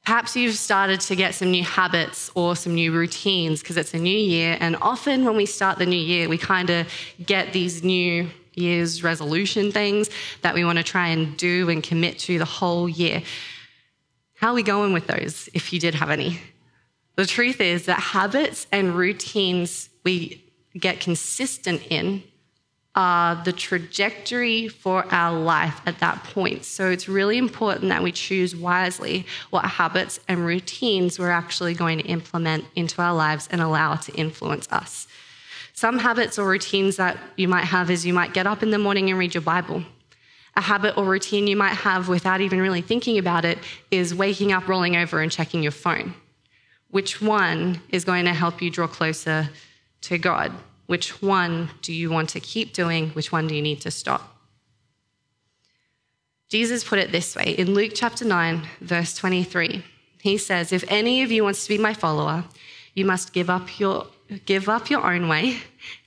Perhaps 0.05 0.35
you've 0.35 0.55
started 0.55 0.99
to 1.01 1.15
get 1.15 1.35
some 1.35 1.51
new 1.51 1.63
habits 1.63 2.31
or 2.33 2.55
some 2.55 2.73
new 2.73 2.91
routines 2.91 3.61
because 3.61 3.77
it's 3.77 3.93
a 3.93 3.99
new 3.99 4.17
year. 4.17 4.57
And 4.59 4.75
often 4.81 5.23
when 5.23 5.35
we 5.35 5.45
start 5.45 5.77
the 5.77 5.85
new 5.85 5.99
year, 5.99 6.27
we 6.27 6.37
kind 6.37 6.71
of 6.71 6.87
get 7.23 7.53
these 7.53 7.83
new 7.83 8.27
year's 8.55 9.03
resolution 9.03 9.71
things 9.71 10.09
that 10.41 10.55
we 10.55 10.65
want 10.65 10.79
to 10.79 10.83
try 10.83 11.09
and 11.09 11.37
do 11.37 11.69
and 11.69 11.83
commit 11.83 12.17
to 12.19 12.39
the 12.39 12.45
whole 12.45 12.89
year. 12.89 13.21
How 14.33 14.49
are 14.49 14.55
we 14.55 14.63
going 14.63 14.93
with 14.93 15.05
those 15.05 15.47
if 15.53 15.71
you 15.71 15.79
did 15.79 15.93
have 15.95 16.09
any? 16.09 16.41
The 17.15 17.25
truth 17.25 17.61
is 17.61 17.85
that 17.85 17.99
habits 17.99 18.65
and 18.71 18.95
routines 18.95 19.89
we 20.03 20.43
get 20.79 20.99
consistent 20.99 21.81
in 21.89 22.23
uh, 22.95 23.41
the 23.43 23.53
trajectory 23.53 24.67
for 24.67 25.05
our 25.13 25.39
life 25.39 25.79
at 25.85 25.99
that 25.99 26.23
point. 26.23 26.65
So 26.65 26.89
it's 26.89 27.07
really 27.07 27.37
important 27.37 27.89
that 27.89 28.03
we 28.03 28.11
choose 28.11 28.55
wisely 28.55 29.25
what 29.51 29.63
habits 29.63 30.19
and 30.27 30.45
routines 30.45 31.19
we're 31.19 31.29
actually 31.29 31.75
going 31.75 31.99
to 31.99 32.05
implement 32.05 32.65
into 32.75 33.01
our 33.01 33.13
lives 33.13 33.47
and 33.51 33.61
allow 33.61 33.95
to 33.95 34.11
influence 34.13 34.67
us. 34.71 35.07
Some 35.73 35.99
habits 35.99 36.37
or 36.37 36.45
routines 36.45 36.97
that 36.97 37.17
you 37.37 37.47
might 37.47 37.63
have 37.63 37.89
is 37.89 38.05
you 38.05 38.13
might 38.13 38.33
get 38.33 38.47
up 38.47 38.63
in 38.63 38.71
the 38.71 38.77
morning 38.77 39.09
and 39.09 39.17
read 39.17 39.33
your 39.33 39.43
Bible. 39.43 39.83
A 40.57 40.61
habit 40.61 40.97
or 40.97 41.05
routine 41.05 41.47
you 41.47 41.55
might 41.55 41.75
have 41.75 42.09
without 42.09 42.41
even 42.41 42.59
really 42.59 42.81
thinking 42.81 43.17
about 43.17 43.45
it 43.45 43.59
is 43.91 44.13
waking 44.13 44.51
up, 44.51 44.67
rolling 44.67 44.97
over, 44.97 45.21
and 45.21 45.31
checking 45.31 45.63
your 45.63 45.71
phone. 45.71 46.15
Which 46.89 47.21
one 47.21 47.81
is 47.89 48.03
going 48.03 48.25
to 48.25 48.33
help 48.33 48.61
you 48.61 48.69
draw 48.69 48.87
closer 48.87 49.49
to 50.01 50.17
God? 50.17 50.51
Which 50.89 51.21
one 51.21 51.69
do 51.83 51.93
you 51.93 52.09
want 52.09 52.29
to 52.29 52.39
keep 52.39 52.73
doing? 52.73 53.09
Which 53.09 53.31
one 53.31 53.45
do 53.45 53.53
you 53.53 53.61
need 53.61 53.79
to 53.81 53.91
stop? 53.91 54.35
Jesus 56.49 56.83
put 56.83 56.97
it 56.97 57.11
this 57.11 57.35
way 57.35 57.53
in 57.59 57.75
Luke 57.75 57.91
chapter 57.93 58.25
9, 58.25 58.63
verse 58.81 59.13
23. 59.13 59.85
He 60.19 60.37
says, 60.39 60.73
If 60.73 60.83
any 60.87 61.21
of 61.21 61.31
you 61.31 61.43
wants 61.43 61.61
to 61.61 61.69
be 61.69 61.77
my 61.77 61.93
follower, 61.93 62.43
you 62.95 63.05
must 63.05 63.33
give 63.33 63.51
up 63.51 63.79
your, 63.79 64.07
give 64.47 64.67
up 64.67 64.89
your 64.89 65.05
own 65.05 65.27
way, 65.27 65.59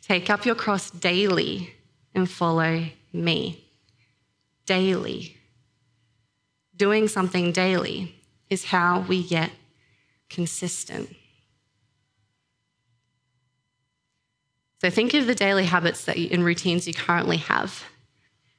take 0.03 0.29
up 0.29 0.45
your 0.45 0.57
cross 0.57 0.91
daily, 0.91 1.73
and 2.12 2.29
follow 2.29 2.87
me. 3.12 3.65
Daily. 4.67 5.37
Doing 6.75 7.07
something 7.07 7.53
daily 7.53 8.17
is 8.51 8.65
how 8.65 9.03
we 9.03 9.23
get 9.23 9.53
consistent. 10.29 11.15
So 14.83 14.91
think 14.91 15.15
of 15.15 15.29
the 15.29 15.35
daily 15.37 15.67
habits 15.67 16.07
that 16.07 16.19
you, 16.19 16.29
and 16.33 16.45
routines 16.45 16.89
you 16.89 16.93
currently 16.93 17.37
have. 17.37 17.85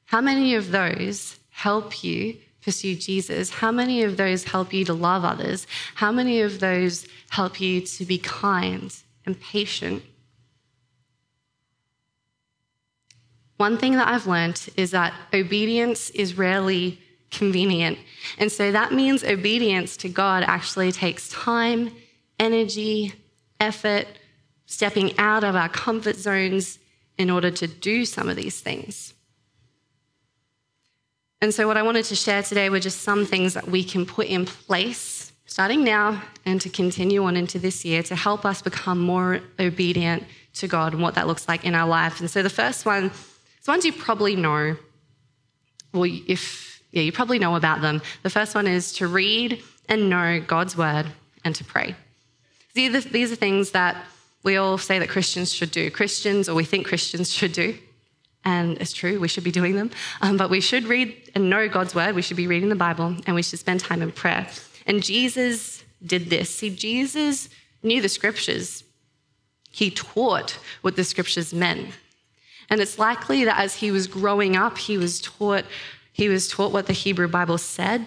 How 0.05 0.21
many 0.21 0.55
of 0.55 0.71
those 0.71 1.37
help 1.49 2.01
you 2.01 2.37
pursue 2.61 2.95
Jesus? 2.95 3.49
How 3.49 3.73
many 3.73 4.03
of 4.03 4.15
those 4.15 4.45
help 4.45 4.71
you 4.71 4.85
to 4.85 4.93
love 4.93 5.25
others? 5.25 5.67
How 5.95 6.13
many 6.13 6.39
of 6.39 6.61
those 6.61 7.05
help 7.31 7.59
you 7.59 7.81
to 7.81 8.05
be 8.05 8.19
kind 8.19 8.95
and 9.25 9.37
patient? 9.37 10.01
One 13.57 13.77
thing 13.77 13.91
that 13.97 14.07
I've 14.07 14.25
learned 14.25 14.69
is 14.77 14.91
that 14.91 15.13
obedience 15.33 16.09
is 16.11 16.37
rarely 16.37 17.01
convenient. 17.31 17.99
And 18.37 18.49
so 18.49 18.71
that 18.71 18.93
means 18.93 19.25
obedience 19.25 19.97
to 19.97 20.07
God 20.07 20.43
actually 20.47 20.93
takes 20.93 21.27
time, 21.27 21.91
energy, 22.39 23.13
effort, 23.59 24.07
stepping 24.73 25.17
out 25.19 25.43
of 25.43 25.55
our 25.55 25.69
comfort 25.69 26.15
zones 26.15 26.79
in 27.17 27.29
order 27.29 27.51
to 27.51 27.67
do 27.67 28.05
some 28.05 28.27
of 28.27 28.35
these 28.35 28.59
things. 28.59 29.13
And 31.41 31.53
so, 31.53 31.67
what 31.67 31.77
I 31.77 31.83
wanted 31.83 32.05
to 32.05 32.15
share 32.15 32.41
today 32.41 32.69
were 32.69 32.79
just 32.79 33.01
some 33.01 33.25
things 33.25 33.53
that 33.53 33.67
we 33.67 33.83
can 33.83 34.05
put 34.05 34.27
in 34.27 34.45
place 34.45 35.31
starting 35.45 35.83
now 35.83 36.23
and 36.45 36.59
to 36.61 36.69
continue 36.69 37.23
on 37.25 37.37
into 37.37 37.59
this 37.59 37.85
year 37.85 38.01
to 38.01 38.15
help 38.15 38.45
us 38.45 38.61
become 38.61 38.99
more 38.99 39.41
obedient 39.59 40.23
to 40.55 40.67
God 40.67 40.93
and 40.93 41.01
what 41.03 41.15
that 41.15 41.27
looks 41.27 41.47
like 41.47 41.65
in 41.65 41.75
our 41.75 41.87
life. 41.87 42.19
And 42.19 42.29
so, 42.29 42.41
the 42.41 42.49
first 42.49 42.85
one, 42.85 43.11
it's 43.59 43.67
ones 43.67 43.85
you 43.85 43.93
probably 43.93 44.35
know. 44.35 44.75
Well, 45.93 46.09
if 46.27 46.81
yeah, 46.91 47.03
you 47.03 47.11
probably 47.11 47.39
know 47.39 47.55
about 47.55 47.81
them. 47.81 48.01
The 48.23 48.29
first 48.29 48.55
one 48.55 48.65
is 48.65 48.93
to 48.93 49.07
read 49.07 49.61
and 49.87 50.09
know 50.09 50.39
God's 50.39 50.75
word 50.75 51.05
and 51.43 51.53
to 51.55 51.63
pray. 51.63 51.95
These 52.73 53.31
are 53.31 53.35
things 53.35 53.71
that 53.71 53.97
we 54.43 54.57
all 54.57 54.77
say 54.77 54.99
that 54.99 55.09
Christians 55.09 55.53
should 55.53 55.71
do. 55.71 55.89
Christians, 55.89 56.49
or 56.49 56.55
we 56.55 56.65
think 56.65 56.85
Christians 56.85 57.31
should 57.31 57.53
do. 57.53 57.77
And 58.45 58.77
it's 58.79 58.91
true, 58.91 59.19
we 59.19 59.29
should 59.29 59.45
be 59.45 59.51
doing 59.51 59.75
them. 59.75 59.89
Um, 60.21 60.35
but 60.35 60.49
we 60.49 60.59
should 60.59 60.83
read 60.83 61.31
and 61.33 61.49
know 61.49 61.69
God's 61.69 61.95
word. 61.95 62.13
We 62.13 62.21
should 62.21 62.37
be 62.37 62.47
reading 62.47 62.69
the 62.69 62.75
Bible 62.75 63.15
and 63.25 63.35
we 63.35 63.41
should 63.41 63.59
spend 63.59 63.79
time 63.79 64.01
in 64.01 64.11
prayer. 64.11 64.47
And 64.85 65.01
Jesus 65.01 65.83
did 66.05 66.29
this. 66.29 66.53
See, 66.53 66.69
Jesus 66.69 67.49
knew 67.81 68.01
the 68.01 68.09
scriptures, 68.09 68.83
he 69.71 69.89
taught 69.89 70.59
what 70.81 70.95
the 70.95 71.03
scriptures 71.03 71.53
meant. 71.53 71.89
And 72.69 72.81
it's 72.81 72.99
likely 72.99 73.45
that 73.45 73.59
as 73.59 73.75
he 73.75 73.91
was 73.91 74.07
growing 74.07 74.55
up, 74.55 74.77
he 74.77 74.97
was 74.97 75.21
taught, 75.21 75.65
he 76.11 76.29
was 76.29 76.47
taught 76.47 76.71
what 76.71 76.87
the 76.87 76.93
Hebrew 76.93 77.27
Bible 77.27 77.57
said, 77.57 78.05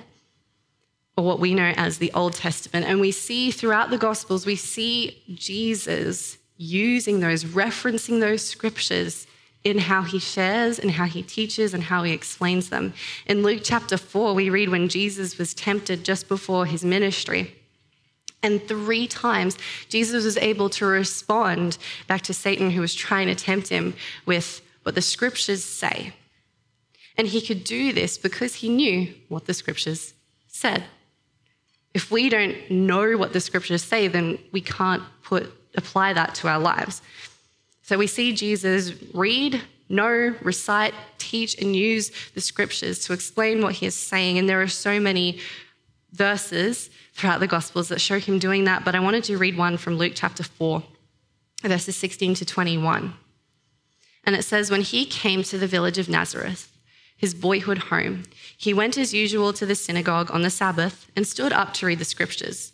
or 1.16 1.24
what 1.24 1.40
we 1.40 1.54
know 1.54 1.72
as 1.76 1.98
the 1.98 2.12
Old 2.12 2.34
Testament. 2.34 2.86
And 2.86 3.00
we 3.00 3.10
see 3.10 3.50
throughout 3.50 3.90
the 3.90 3.98
Gospels, 3.98 4.44
we 4.44 4.56
see 4.56 5.22
Jesus 5.34 6.36
using 6.58 7.20
those, 7.20 7.44
referencing 7.44 8.20
those 8.20 8.44
scriptures 8.44 9.26
in 9.64 9.78
how 9.78 10.02
he 10.02 10.18
shares 10.18 10.78
and 10.78 10.92
how 10.92 11.06
he 11.06 11.22
teaches 11.22 11.74
and 11.74 11.84
how 11.84 12.04
he 12.04 12.12
explains 12.12 12.68
them. 12.68 12.94
In 13.26 13.42
Luke 13.42 13.62
chapter 13.64 13.96
4, 13.96 14.34
we 14.34 14.50
read 14.50 14.68
when 14.68 14.88
Jesus 14.88 15.38
was 15.38 15.54
tempted 15.54 16.04
just 16.04 16.28
before 16.28 16.66
his 16.66 16.84
ministry. 16.84 17.54
And 18.42 18.62
three 18.68 19.08
times, 19.08 19.58
Jesus 19.88 20.24
was 20.24 20.36
able 20.36 20.70
to 20.70 20.86
respond 20.86 21.78
back 22.06 22.22
to 22.22 22.34
Satan, 22.34 22.70
who 22.70 22.80
was 22.80 22.94
trying 22.94 23.26
to 23.26 23.34
tempt 23.34 23.68
him, 23.68 23.94
with 24.24 24.60
what 24.84 24.94
the 24.94 25.02
scriptures 25.02 25.64
say. 25.64 26.12
And 27.18 27.26
he 27.26 27.40
could 27.40 27.64
do 27.64 27.92
this 27.92 28.18
because 28.18 28.56
he 28.56 28.68
knew 28.68 29.12
what 29.28 29.46
the 29.46 29.54
scriptures 29.54 30.14
said. 30.46 30.84
If 31.96 32.10
we 32.10 32.28
don't 32.28 32.54
know 32.70 33.16
what 33.16 33.32
the 33.32 33.40
scriptures 33.40 33.82
say, 33.82 34.06
then 34.06 34.38
we 34.52 34.60
can't 34.60 35.02
put, 35.22 35.50
apply 35.78 36.12
that 36.12 36.34
to 36.34 36.46
our 36.46 36.58
lives. 36.58 37.00
So 37.80 37.96
we 37.96 38.06
see 38.06 38.34
Jesus 38.34 38.92
read, 39.14 39.62
know, 39.88 40.34
recite, 40.42 40.92
teach, 41.16 41.58
and 41.58 41.74
use 41.74 42.12
the 42.34 42.42
scriptures 42.42 42.98
to 43.06 43.14
explain 43.14 43.62
what 43.62 43.76
he 43.76 43.86
is 43.86 43.94
saying. 43.94 44.36
And 44.36 44.46
there 44.46 44.60
are 44.60 44.68
so 44.68 45.00
many 45.00 45.40
verses 46.12 46.90
throughout 47.14 47.40
the 47.40 47.46
Gospels 47.46 47.88
that 47.88 48.02
show 48.02 48.18
him 48.18 48.38
doing 48.38 48.64
that. 48.64 48.84
But 48.84 48.94
I 48.94 49.00
wanted 49.00 49.24
to 49.24 49.38
read 49.38 49.56
one 49.56 49.78
from 49.78 49.96
Luke 49.96 50.12
chapter 50.14 50.42
4, 50.42 50.82
verses 51.62 51.96
16 51.96 52.34
to 52.34 52.44
21. 52.44 53.14
And 54.24 54.36
it 54.36 54.42
says, 54.42 54.70
When 54.70 54.82
he 54.82 55.06
came 55.06 55.42
to 55.44 55.56
the 55.56 55.66
village 55.66 55.96
of 55.96 56.10
Nazareth, 56.10 56.70
his 57.16 57.34
boyhood 57.34 57.78
home, 57.78 58.24
he 58.56 58.74
went 58.74 58.98
as 58.98 59.14
usual 59.14 59.52
to 59.54 59.66
the 59.66 59.74
synagogue 59.74 60.30
on 60.30 60.42
the 60.42 60.50
Sabbath 60.50 61.10
and 61.16 61.26
stood 61.26 61.52
up 61.52 61.72
to 61.74 61.86
read 61.86 61.98
the 61.98 62.04
scriptures. 62.04 62.72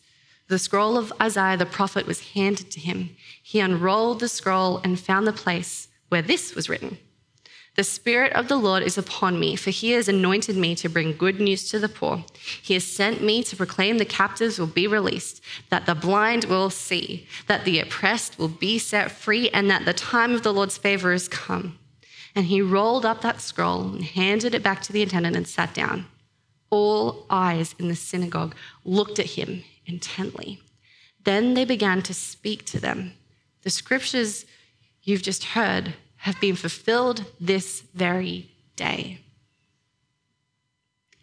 The 0.49 0.59
scroll 0.59 0.99
of 0.99 1.13
Isaiah 1.21 1.57
the 1.57 1.65
prophet 1.65 2.07
was 2.07 2.33
handed 2.33 2.71
to 2.73 2.81
him. 2.81 3.17
He 3.43 3.61
unrolled 3.61 4.21
the 4.21 4.29
scroll 4.29 4.79
and 4.85 4.99
found 4.99 5.27
the 5.27 5.33
place 5.33 5.89
where 6.09 6.23
this 6.23 6.55
was 6.55 6.69
written 6.69 6.99
The 7.77 7.85
Spirit 7.85 8.35
of 8.35 8.49
the 8.49 8.57
Lord 8.57 8.83
is 8.83 8.99
upon 8.99 9.41
me, 9.41 9.57
for 9.57 9.71
he 9.71 9.93
has 9.93 10.09
anointed 10.09 10.57
me 10.57 10.75
to 10.75 10.91
bring 10.91 11.17
good 11.17 11.41
news 11.41 11.71
to 11.71 11.79
the 11.79 11.89
poor. 11.89 12.25
He 12.61 12.75
has 12.75 12.85
sent 12.85 13.23
me 13.23 13.43
to 13.45 13.57
proclaim 13.57 13.97
the 13.97 14.05
captives 14.05 14.59
will 14.59 14.67
be 14.67 14.87
released, 14.87 15.41
that 15.71 15.87
the 15.87 15.95
blind 15.95 16.45
will 16.45 16.69
see, 16.69 17.27
that 17.47 17.65
the 17.65 17.81
oppressed 17.81 18.39
will 18.39 18.49
be 18.49 18.79
set 18.79 19.11
free, 19.11 19.49
and 19.51 19.71
that 19.71 19.87
the 19.87 19.95
time 19.95 20.35
of 20.35 20.43
the 20.43 20.53
Lord's 20.53 20.77
favor 20.77 21.13
is 21.13 21.29
come. 21.29 21.79
And 22.35 22.47
he 22.47 22.63
rolled 22.63 23.05
up 23.05 23.21
that 23.21 23.41
scroll 23.41 23.83
and 23.83 24.05
handed 24.05 24.55
it 24.55 24.63
back 24.63 24.83
to 24.83 24.93
the 24.93 25.03
attendant 25.03 25.37
and 25.37 25.47
sat 25.47 25.75
down. 25.75 26.07
All 26.71 27.27
eyes 27.29 27.75
in 27.79 27.89
the 27.89 27.97
synagogue 27.97 28.55
looked 28.85 29.19
at 29.19 29.27
him 29.27 29.65
intently. 29.85 30.61
Then 31.25 31.55
they 31.55 31.65
began 31.65 32.03
to 32.03 32.15
speak 32.15 32.65
to 32.67 32.81
them. 32.81 33.13
The 33.63 33.71
scriptures 33.71 34.47
you've 35.03 35.23
just 35.23 35.45
heard 35.45 35.95
have 36.17 36.41
been 36.41 36.57
fulfilled 36.57 37.25
this 37.41 37.83
very 37.95 38.51
day. 38.77 39.19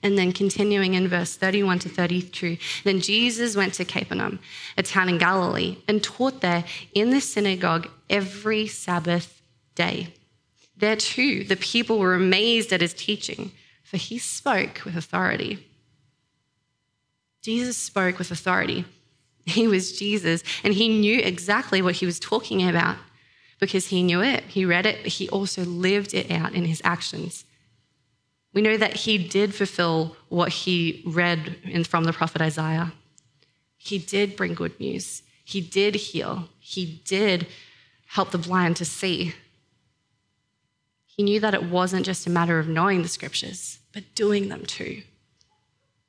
And 0.01 0.17
then 0.17 0.31
continuing 0.31 0.93
in 0.93 1.07
verse 1.07 1.35
31 1.35 1.79
to 1.79 1.89
32, 1.89 2.57
then 2.85 3.01
Jesus 3.01 3.55
went 3.55 3.73
to 3.75 3.85
Capernaum, 3.85 4.39
a 4.77 4.83
town 4.83 5.09
in 5.09 5.17
Galilee, 5.17 5.77
and 5.87 6.01
taught 6.01 6.39
there 6.39 6.63
in 6.93 7.09
the 7.09 7.19
synagogue 7.19 7.89
every 8.09 8.67
Sabbath 8.67 9.41
day. 9.75 10.13
There 10.79 10.95
too, 10.95 11.43
the 11.43 11.57
people 11.57 11.99
were 11.99 12.13
amazed 12.13 12.71
at 12.73 12.81
his 12.81 12.93
teaching, 12.93 13.51
for 13.83 13.97
he 13.97 14.17
spoke 14.17 14.81
with 14.85 14.95
authority. 14.95 15.67
Jesus 17.41 17.77
spoke 17.77 18.17
with 18.17 18.31
authority. 18.31 18.85
He 19.45 19.67
was 19.67 19.97
Jesus, 19.97 20.43
and 20.63 20.73
he 20.73 20.87
knew 20.87 21.19
exactly 21.19 21.81
what 21.81 21.95
he 21.95 22.05
was 22.05 22.19
talking 22.19 22.67
about 22.67 22.97
because 23.59 23.87
he 23.87 24.03
knew 24.03 24.21
it. 24.21 24.43
He 24.43 24.63
read 24.63 24.85
it, 24.85 24.99
but 25.01 25.11
he 25.13 25.27
also 25.29 25.63
lived 25.63 26.13
it 26.13 26.29
out 26.31 26.53
in 26.53 26.65
his 26.65 26.81
actions. 26.83 27.45
We 28.53 28.61
know 28.61 28.77
that 28.77 28.95
he 28.95 29.17
did 29.17 29.53
fulfill 29.55 30.15
what 30.29 30.49
he 30.49 31.03
read 31.05 31.85
from 31.87 32.05
the 32.05 32.13
prophet 32.13 32.41
Isaiah. 32.41 32.93
He 33.77 33.97
did 33.97 34.35
bring 34.35 34.53
good 34.53 34.79
news. 34.79 35.23
He 35.43 35.61
did 35.61 35.95
heal. 35.95 36.47
He 36.59 37.01
did 37.05 37.47
help 38.07 38.31
the 38.31 38.37
blind 38.37 38.75
to 38.77 38.85
see. 38.85 39.33
He 41.19 41.23
knew 41.23 41.41
that 41.41 41.53
it 41.53 41.63
wasn't 41.63 42.05
just 42.05 42.27
a 42.27 42.29
matter 42.29 42.59
of 42.59 42.69
knowing 42.69 43.01
the 43.01 43.09
scriptures, 43.09 43.79
but 43.91 44.15
doing 44.15 44.47
them 44.47 44.65
too. 44.65 45.01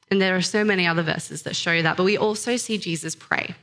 And 0.09 0.23
there 0.23 0.37
are 0.37 0.41
so 0.41 0.63
many 0.63 0.87
other 0.87 1.03
verses 1.03 1.43
that 1.43 1.57
show 1.57 1.83
that, 1.83 1.97
but 1.97 2.05
we 2.05 2.17
also 2.17 2.57
see 2.57 2.79
Jesus 2.79 3.17
pray. 3.17 3.57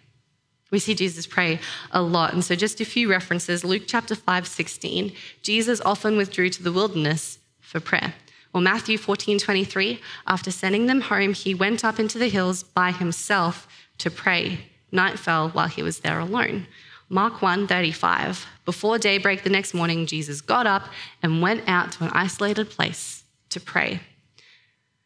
We 0.71 0.79
see 0.79 0.93
Jesus 0.93 1.25
pray 1.25 1.61
a 1.89 2.01
lot. 2.01 2.33
And 2.33 2.43
so, 2.43 2.53
just 2.53 2.81
a 2.81 2.85
few 2.85 3.09
references 3.09 3.63
Luke 3.63 3.83
chapter 3.87 4.13
5, 4.13 4.45
16, 4.45 5.13
Jesus 5.41 5.79
often 5.85 6.17
withdrew 6.17 6.49
to 6.49 6.61
the 6.61 6.73
wilderness 6.73 7.39
for 7.61 7.79
prayer. 7.79 8.15
Or 8.53 8.59
Matthew 8.59 8.97
14, 8.97 9.39
23, 9.39 10.01
after 10.27 10.51
sending 10.51 10.87
them 10.87 10.99
home, 10.99 11.31
he 11.31 11.55
went 11.55 11.85
up 11.85 11.97
into 11.97 12.17
the 12.17 12.27
hills 12.27 12.63
by 12.63 12.91
himself 12.91 13.69
to 13.99 14.11
pray. 14.11 14.65
Night 14.91 15.17
fell 15.17 15.47
while 15.51 15.69
he 15.69 15.81
was 15.81 15.99
there 15.99 16.19
alone. 16.19 16.67
Mark 17.09 17.41
1:35. 17.41 18.45
Before 18.65 18.97
daybreak 18.97 19.43
the 19.43 19.49
next 19.49 19.73
morning, 19.73 20.05
Jesus 20.05 20.41
got 20.41 20.67
up 20.67 20.89
and 21.23 21.41
went 21.41 21.67
out 21.67 21.93
to 21.93 22.03
an 22.03 22.11
isolated 22.13 22.69
place 22.69 23.23
to 23.49 23.59
pray. 23.59 24.01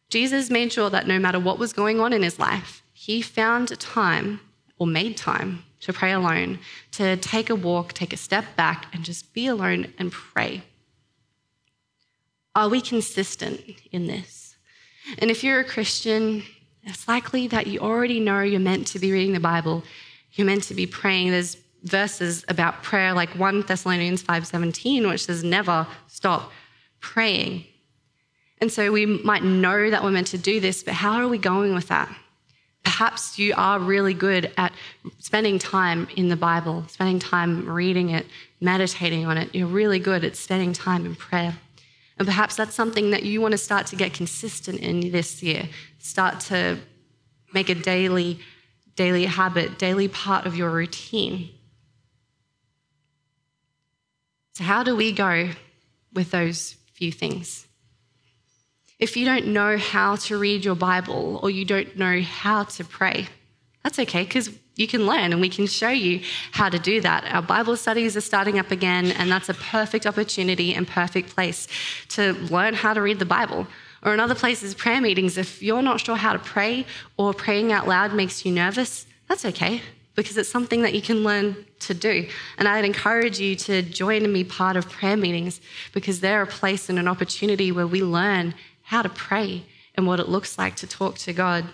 Jesus 0.10 0.50
made 0.50 0.74
sure 0.74 0.90
that 0.90 1.08
no 1.08 1.20
matter 1.20 1.40
what 1.40 1.60
was 1.60 1.74
going 1.74 2.00
on 2.00 2.12
in 2.12 2.24
his 2.24 2.40
life, 2.40 2.82
he 2.92 3.22
found 3.22 3.80
time 3.80 4.42
or 4.78 4.88
made 4.88 5.16
time 5.16 5.64
to 5.80 5.94
pray 5.94 6.12
alone, 6.12 6.60
to 6.92 7.18
take 7.18 7.50
a 7.50 7.56
walk, 7.56 7.94
take 7.94 8.14
a 8.14 8.18
step 8.18 8.56
back, 8.56 8.88
and 8.94 9.06
just 9.06 9.34
be 9.34 9.48
alone 9.48 9.94
and 9.98 10.12
pray. 10.12 10.64
Are 12.56 12.68
we 12.68 12.82
consistent 12.82 13.62
in 13.92 14.08
this? 14.08 14.56
And 15.20 15.32
if 15.32 15.44
you're 15.44 15.60
a 15.60 15.66
Christian, 15.66 16.44
it's 16.84 17.08
likely 17.08 17.48
that 17.48 17.68
you 17.68 17.80
already 17.80 18.20
know 18.20 18.42
you're 18.42 18.60
meant 18.60 18.88
to 18.88 19.00
be 19.00 19.12
reading 19.12 19.34
the 19.34 19.40
Bible, 19.40 19.84
you're 20.34 20.48
meant 20.48 20.64
to 20.64 20.74
be 20.74 20.86
praying. 20.86 21.32
There's 21.32 21.58
verses 21.84 22.46
about 22.48 22.84
prayer 22.84 23.14
like 23.14 23.30
1 23.32 23.62
Thessalonians 23.62 24.24
5:17 24.24 25.08
which 25.08 25.26
says 25.26 25.44
never 25.44 25.88
stop 26.08 26.52
praying. 27.00 27.66
And 28.60 28.72
so 28.72 28.92
we 28.92 29.06
might 29.08 29.44
know 29.44 29.90
that 29.90 30.04
we're 30.04 30.12
meant 30.12 30.28
to 30.28 30.38
do 30.38 30.60
this, 30.60 30.84
but 30.84 30.94
how 30.94 31.14
are 31.14 31.28
we 31.28 31.40
going 31.40 31.74
with 31.74 31.88
that? 31.88 32.16
Perhaps 32.84 33.40
you 33.40 33.54
are 33.58 33.80
really 33.80 34.14
good 34.14 34.52
at 34.58 34.72
spending 35.18 35.58
time 35.58 36.08
in 36.16 36.30
the 36.30 36.36
Bible, 36.36 36.86
spending 36.88 37.18
time 37.18 37.68
reading 37.68 38.10
it, 38.10 38.28
meditating 38.60 39.26
on 39.26 39.38
it. 39.38 39.54
You're 39.56 39.68
really 39.68 39.98
good 39.98 40.24
at 40.24 40.36
spending 40.36 40.74
time 40.74 41.06
in 41.06 41.16
prayer. 41.16 41.58
And 42.18 42.28
perhaps 42.28 42.56
that's 42.56 42.76
something 42.76 43.12
that 43.12 43.24
you 43.24 43.42
want 43.42 43.54
to 43.54 43.58
start 43.58 43.88
to 43.88 43.96
get 43.96 44.14
consistent 44.14 44.80
in 44.80 45.12
this 45.12 45.42
year. 45.42 45.68
Start 45.98 46.40
to 46.42 46.78
make 47.54 47.70
a 47.70 47.76
daily 47.76 48.40
daily 48.96 49.26
habit, 49.26 49.80
daily 49.80 50.08
part 50.08 50.46
of 50.46 50.56
your 50.56 50.70
routine. 50.70 51.50
So, 54.54 54.64
how 54.64 54.84
do 54.84 54.96
we 54.96 55.12
go 55.12 55.50
with 56.14 56.32
those 56.32 56.76
few 56.94 57.12
things? 57.12 57.68
If 59.00 59.18
you 59.18 59.26
don't 59.26 59.48
know 59.48 59.78
how 59.78 60.18
to 60.18 60.38
read 60.38 60.64
your 60.64 60.76
Bible 60.76 61.40
or 61.42 61.50
you 61.50 61.66
don't 61.66 61.98
know 61.98 62.22
how 62.22 62.66
to 62.66 62.84
pray, 62.84 63.28
that's 63.84 63.98
okay 63.98 64.24
because 64.24 64.50
you 64.76 64.88
can 64.88 65.06
learn 65.06 65.32
and 65.32 65.42
we 65.42 65.50
can 65.50 65.68
show 65.68 65.90
you 65.90 66.22
how 66.52 66.70
to 66.70 66.78
do 66.78 67.02
that. 67.02 67.26
Our 67.34 67.42
Bible 67.42 67.76
studies 67.78 68.16
are 68.16 68.22
starting 68.22 68.60
up 68.60 68.72
again, 68.72 69.12
and 69.12 69.32
that's 69.32 69.50
a 69.50 69.54
perfect 69.54 70.06
opportunity 70.06 70.74
and 70.74 70.88
perfect 70.88 71.30
place 71.30 71.68
to 72.10 72.34
learn 72.34 72.74
how 72.74 72.94
to 72.94 73.02
read 73.02 73.20
the 73.20 73.26
Bible. 73.26 73.68
Or 74.04 74.14
another 74.14 74.36
place 74.36 74.64
is 74.64 74.76
prayer 74.76 75.02
meetings. 75.02 75.38
If 75.38 75.64
you're 75.64 75.82
not 75.82 76.02
sure 76.02 76.16
how 76.16 76.34
to 76.34 76.40
pray 76.40 76.86
or 77.18 77.34
praying 77.34 77.72
out 77.72 77.88
loud 77.88 78.14
makes 78.14 78.46
you 78.46 78.52
nervous, 78.52 79.06
that's 79.28 79.46
okay 79.46 79.82
because 80.16 80.38
it's 80.38 80.50
something 80.50 80.82
that 80.82 80.94
you 80.94 81.02
can 81.02 81.24
learn 81.24 81.66
to 81.80 81.94
do. 81.94 82.28
And 82.58 82.68
I'd 82.68 82.86
encourage 82.86 83.40
you 83.40 83.56
to 83.56 83.82
join 83.82 84.24
and 84.24 84.34
be 84.34 84.44
part 84.44 84.76
of 84.76 84.90
prayer 84.90 85.18
meetings 85.18 85.62
because 85.94 86.20
they're 86.20 86.42
a 86.42 86.48
place 86.48 86.90
and 86.90 87.00
an 87.00 87.08
opportunity 87.08 87.72
where 87.72 87.88
we 87.88 88.02
learn 88.04 88.54
how 88.84 89.02
to 89.02 89.10
pray 89.10 89.64
and 89.96 90.06
what 90.06 90.20
it 90.20 90.30
looks 90.30 90.58
like 90.58 90.76
to 90.78 90.88
talk 90.88 91.18
to 91.20 91.34
God. 91.34 91.66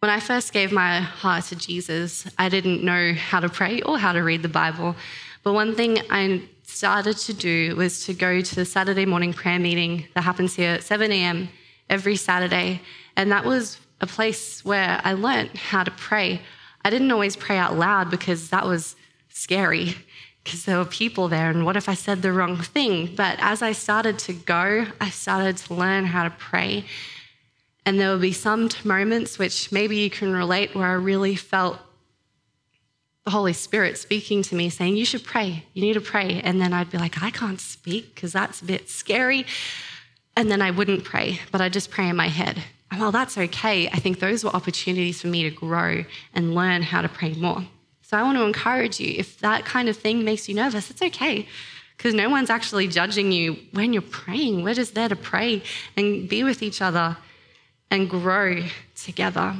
When 0.00 0.10
I 0.10 0.20
first 0.20 0.52
gave 0.52 0.70
my 0.70 1.00
heart 1.00 1.44
to 1.46 1.56
Jesus, 1.56 2.26
I 2.38 2.50
didn't 2.50 2.84
know 2.84 3.14
how 3.14 3.40
to 3.40 3.48
pray 3.48 3.80
or 3.82 3.98
how 3.98 4.12
to 4.12 4.20
read 4.20 4.42
the 4.42 4.48
Bible. 4.48 4.96
But 5.42 5.54
one 5.54 5.74
thing 5.74 5.98
I 6.10 6.42
started 6.62 7.16
to 7.18 7.32
do 7.32 7.74
was 7.76 8.04
to 8.06 8.14
go 8.14 8.40
to 8.40 8.54
the 8.54 8.64
Saturday 8.64 9.06
morning 9.06 9.32
prayer 9.32 9.58
meeting 9.58 10.06
that 10.14 10.22
happens 10.22 10.54
here 10.54 10.72
at 10.72 10.82
7 10.82 11.10
a.m. 11.10 11.48
every 11.88 12.16
Saturday. 12.16 12.82
And 13.16 13.30
that 13.32 13.44
was 13.44 13.78
a 14.04 14.06
place 14.06 14.64
where 14.64 15.00
I 15.02 15.14
learned 15.14 15.56
how 15.56 15.82
to 15.82 15.90
pray. 15.90 16.40
I 16.84 16.90
didn't 16.90 17.10
always 17.10 17.34
pray 17.34 17.56
out 17.56 17.76
loud 17.76 18.10
because 18.10 18.50
that 18.50 18.66
was 18.66 18.94
scary 19.30 19.96
because 20.44 20.66
there 20.66 20.76
were 20.76 20.84
people 20.84 21.28
there. 21.28 21.50
And 21.50 21.64
what 21.64 21.76
if 21.76 21.88
I 21.88 21.94
said 21.94 22.20
the 22.20 22.32
wrong 22.32 22.58
thing? 22.58 23.14
But 23.16 23.38
as 23.40 23.62
I 23.62 23.72
started 23.72 24.18
to 24.20 24.34
go, 24.34 24.86
I 25.00 25.10
started 25.10 25.56
to 25.56 25.74
learn 25.74 26.04
how 26.04 26.24
to 26.24 26.30
pray. 26.30 26.84
And 27.86 27.98
there 27.98 28.10
will 28.10 28.18
be 28.18 28.32
some 28.32 28.68
moments 28.84 29.38
which 29.38 29.72
maybe 29.72 29.96
you 29.96 30.10
can 30.10 30.32
relate 30.32 30.74
where 30.74 30.86
I 30.86 30.92
really 30.92 31.34
felt 31.34 31.78
the 33.24 33.30
Holy 33.30 33.54
Spirit 33.54 33.96
speaking 33.96 34.42
to 34.42 34.54
me, 34.54 34.68
saying, 34.68 34.96
You 34.96 35.06
should 35.06 35.24
pray. 35.24 35.64
You 35.72 35.82
need 35.82 35.94
to 35.94 36.00
pray. 36.02 36.42
And 36.44 36.60
then 36.60 36.74
I'd 36.74 36.90
be 36.90 36.98
like, 36.98 37.22
I 37.22 37.30
can't 37.30 37.60
speak 37.60 38.14
because 38.14 38.34
that's 38.34 38.60
a 38.60 38.66
bit 38.66 38.90
scary. 38.90 39.46
And 40.36 40.50
then 40.50 40.60
I 40.60 40.70
wouldn't 40.72 41.04
pray, 41.04 41.40
but 41.50 41.62
I'd 41.62 41.72
just 41.72 41.90
pray 41.90 42.08
in 42.08 42.16
my 42.16 42.28
head. 42.28 42.62
While 42.96 43.12
that's 43.12 43.36
okay, 43.36 43.88
I 43.88 43.98
think 43.98 44.20
those 44.20 44.44
were 44.44 44.50
opportunities 44.50 45.20
for 45.20 45.28
me 45.28 45.42
to 45.44 45.50
grow 45.50 46.04
and 46.34 46.54
learn 46.54 46.82
how 46.82 47.02
to 47.02 47.08
pray 47.08 47.34
more. 47.34 47.64
So 48.02 48.16
I 48.16 48.22
want 48.22 48.38
to 48.38 48.44
encourage 48.44 49.00
you 49.00 49.14
if 49.16 49.38
that 49.40 49.64
kind 49.64 49.88
of 49.88 49.96
thing 49.96 50.24
makes 50.24 50.48
you 50.48 50.54
nervous, 50.54 50.90
it's 50.90 51.02
okay 51.02 51.46
because 51.96 52.14
no 52.14 52.28
one's 52.28 52.50
actually 52.50 52.88
judging 52.88 53.32
you 53.32 53.56
when 53.72 53.92
you're 53.92 54.02
praying. 54.02 54.62
We're 54.62 54.74
just 54.74 54.94
there 54.94 55.08
to 55.08 55.16
pray 55.16 55.62
and 55.96 56.28
be 56.28 56.44
with 56.44 56.62
each 56.62 56.82
other 56.82 57.16
and 57.90 58.10
grow 58.10 58.62
together. 58.94 59.56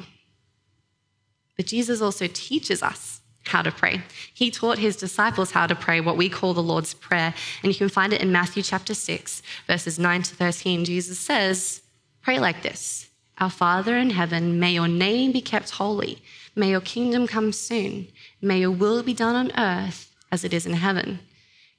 But 1.57 1.66
Jesus 1.66 2.01
also 2.01 2.27
teaches 2.27 2.83
us 2.83 3.20
how 3.47 3.62
to 3.62 3.70
pray. 3.70 4.03
He 4.33 4.51
taught 4.51 4.79
his 4.79 4.97
disciples 4.97 5.53
how 5.53 5.66
to 5.66 5.75
pray, 5.75 6.01
what 6.01 6.16
we 6.16 6.29
call 6.29 6.55
the 6.55 6.62
Lord's 6.62 6.94
Prayer. 6.94 7.35
And 7.62 7.73
you 7.73 7.79
can 7.79 7.88
find 7.88 8.12
it 8.12 8.23
in 8.23 8.33
Matthew 8.33 8.62
chapter 8.62 8.94
6, 8.94 9.42
verses 9.66 9.99
9 9.99 10.23
to 10.23 10.35
13. 10.35 10.85
Jesus 10.85 11.18
says, 11.18 11.83
Pray 12.23 12.38
like 12.38 12.62
this 12.62 13.09
Our 13.38 13.51
Father 13.51 13.97
in 13.97 14.11
heaven, 14.11 14.61
may 14.61 14.75
your 14.75 14.88
name 14.88 15.33
be 15.33 15.40
kept 15.40 15.70
holy. 15.70 16.23
May 16.55 16.70
your 16.70 16.81
kingdom 16.81 17.27
come 17.27 17.53
soon. 17.53 18.09
May 18.40 18.61
your 18.61 18.70
will 18.70 19.03
be 19.03 19.14
done 19.14 19.35
on 19.35 19.59
earth 19.59 20.14
as 20.31 20.44
it 20.44 20.55
is 20.55 20.66
in 20.66 20.75
heaven. 20.75 21.20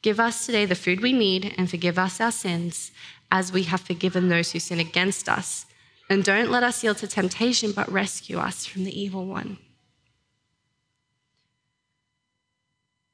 Give 0.01 0.19
us 0.19 0.45
today 0.45 0.65
the 0.65 0.75
food 0.75 1.01
we 1.01 1.13
need 1.13 1.53
and 1.57 1.69
forgive 1.69 1.97
us 1.97 2.19
our 2.19 2.31
sins 2.31 2.91
as 3.31 3.51
we 3.51 3.63
have 3.63 3.81
forgiven 3.81 4.27
those 4.27 4.51
who 4.51 4.59
sin 4.59 4.79
against 4.79 5.29
us 5.29 5.65
and 6.09 6.23
don't 6.23 6.51
let 6.51 6.63
us 6.63 6.83
yield 6.83 6.97
to 6.97 7.07
temptation, 7.07 7.71
but 7.71 7.91
rescue 7.91 8.37
us 8.37 8.65
from 8.65 8.83
the 8.83 8.99
evil 8.99 9.25
one. 9.25 9.57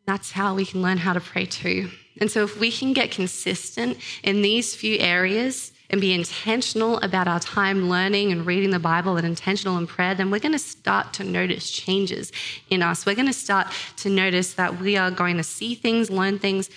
That's 0.06 0.32
how 0.32 0.56
we 0.56 0.66
can 0.66 0.82
learn 0.82 0.98
how 0.98 1.14
to 1.14 1.22
pray 1.22 1.46
too. 1.46 1.90
And 2.20 2.30
so, 2.30 2.44
if 2.44 2.60
we 2.60 2.72
can 2.72 2.92
get 2.92 3.12
consistent 3.12 3.98
in 4.24 4.42
these 4.42 4.76
few 4.76 4.98
areas 4.98 5.72
and 5.92 6.00
be 6.00 6.14
intentional 6.14 6.98
about 7.00 7.28
our 7.28 7.40
time 7.40 7.90
learning 7.90 8.32
and 8.32 8.46
reading 8.46 8.72
the 8.72 8.80
Bible 8.80 9.18
and 9.18 9.28
intentional 9.28 9.78
in 9.78 9.86
prayer, 9.86 10.16
then 10.16 10.32
we're 10.32 10.40
going 10.40 10.54
to 10.54 10.60
start 10.60 11.14
to 11.14 11.24
notice 11.24 11.70
changes 11.70 12.32
in 12.70 12.82
us. 12.82 13.06
We're 13.06 13.16
going 13.16 13.28
to 13.28 13.34
start 13.34 13.68
to 13.98 14.10
notice 14.10 14.54
that 14.54 14.80
we 14.80 14.96
are 14.96 15.12
going 15.12 15.36
to 15.36 15.44
see 15.44 15.76
things, 15.76 16.10
learn 16.10 16.40
things, 16.40 16.70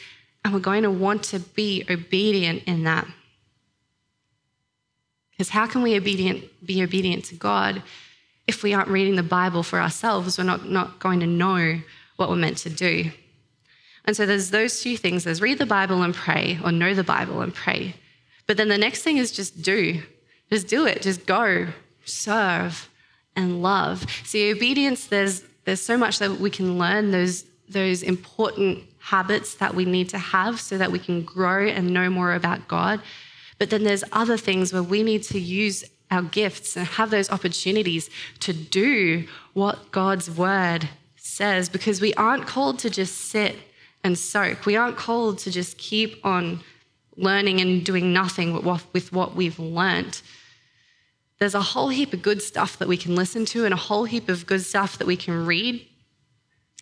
and 0.45 0.53
we're 0.53 0.61
going 0.61 0.83
to 0.83 0.91
want 0.91 1.23
to 1.25 1.39
be 1.39 1.85
obedient 1.89 2.65
in 2.65 2.83
that. 2.85 3.07
Because 5.31 5.51
how 5.51 5.67
can 5.67 5.83
we 5.83 5.97
obedient, 5.97 6.45
be 6.67 6.83
obedient 6.83 7.25
to 7.27 7.37
God 7.37 7.83
if 8.49 8.65
we 8.65 8.75
aren't 8.75 8.89
reading 8.89 9.15
the 9.15 9.23
Bible 9.23 9.63
for 9.63 9.81
ourselves? 9.81 10.39
We're 10.39 10.45
not, 10.45 10.69
not 10.69 10.99
going 10.99 11.21
to 11.21 11.27
know 11.27 11.81
what 12.17 12.29
we're 12.29 12.37
meant 12.37 12.59
to 12.59 12.71
do. 12.71 13.13
And 14.05 14.17
so 14.17 14.27
there's 14.27 14.51
those 14.51 14.81
two 14.81 14.97
things 14.97 15.23
there's 15.23 15.41
read 15.41 15.59
the 15.59 15.67
Bible 15.67 16.03
and 16.03 16.13
pray, 16.13 16.59
or 16.65 16.73
know 16.73 16.95
the 16.95 17.05
Bible 17.05 17.41
and 17.41 17.55
pray. 17.55 17.95
But 18.47 18.57
then 18.57 18.69
the 18.69 18.79
next 18.79 19.03
thing 19.03 19.17
is 19.17 19.33
just 19.33 19.63
do. 19.63 20.03
Just 20.51 20.69
do 20.69 20.87
it. 20.87 21.03
Just 21.03 21.27
go, 21.27 21.69
serve, 22.05 22.89
and 23.35 23.63
love. 23.63 24.07
See, 24.25 24.53
obedience, 24.53 25.07
there's, 25.07 25.43
there's 25.65 25.81
so 25.81 25.97
much 25.97 26.19
that 26.19 26.39
we 26.39 26.51
can 26.51 26.79
learn, 26.79 27.11
those, 27.11 27.45
those 27.69 28.03
important 28.03 28.85
habits 28.99 29.55
that 29.57 29.75
we 29.75 29.85
need 29.85 30.09
to 30.11 30.19
have 30.19 30.61
so 30.61 30.79
that 30.79 30.93
we 30.93 30.99
can 30.99 31.23
grow 31.23 31.67
and 31.67 31.93
know 31.93 32.11
more 32.11 32.35
about 32.35 32.69
God. 32.69 33.01
But 33.59 33.71
then 33.71 33.85
there's 33.85 34.05
other 34.13 34.37
things 34.37 34.73
where 34.73 34.83
we 34.83 35.03
need 35.03 35.23
to 35.25 35.39
use 35.39 35.85
our 36.11 36.23
gifts 36.23 36.77
and 36.77 36.87
have 36.87 37.11
those 37.11 37.31
opportunities 37.31 38.11
to 38.41 38.53
do 38.53 39.27
what 39.53 39.91
God's 39.91 40.31
word 40.31 40.89
says 41.17 41.69
because 41.69 42.01
we 42.01 42.15
aren't 42.15 42.47
called 42.47 42.79
to 42.81 42.91
just 42.91 43.17
sit 43.17 43.57
and 44.03 44.19
soak. 44.19 44.67
We 44.67 44.77
aren't 44.77 44.97
called 44.97 45.39
to 45.39 45.51
just 45.51 45.79
keep 45.79 46.25
on 46.25 46.63
learning 47.17 47.61
and 47.61 47.85
doing 47.85 48.13
nothing 48.13 48.65
with 48.93 49.13
what 49.13 49.35
we've 49.35 49.59
learnt. 49.59 50.23
There's 51.39 51.55
a 51.55 51.61
whole 51.61 51.89
heap 51.89 52.13
of 52.13 52.23
good 52.23 52.43
stuff 52.43 52.79
that 52.79 52.89
we 52.89 52.97
can 52.97 53.15
listen 53.15 53.45
to 53.47 53.65
and 53.65 53.75
a 53.75 53.79
whole 53.79 54.05
heap 54.05 54.29
of 54.29 54.47
good 54.47 54.63
stuff 54.63 54.99
that 54.99 55.07
we 55.07 55.17
can 55.17 55.47
read. 55.47 55.87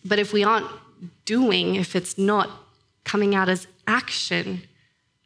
But 0.04 0.18
if 0.18 0.32
we 0.32 0.44
aren't 0.44 0.68
doing, 1.24 1.76
if 1.76 1.96
it's 1.96 2.18
not 2.18 2.50
coming 3.04 3.34
out 3.34 3.48
as 3.48 3.66
action, 3.86 4.62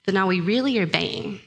then 0.07 0.17
are 0.17 0.27
we 0.27 0.41
really 0.41 0.81
obeying? 0.81 1.41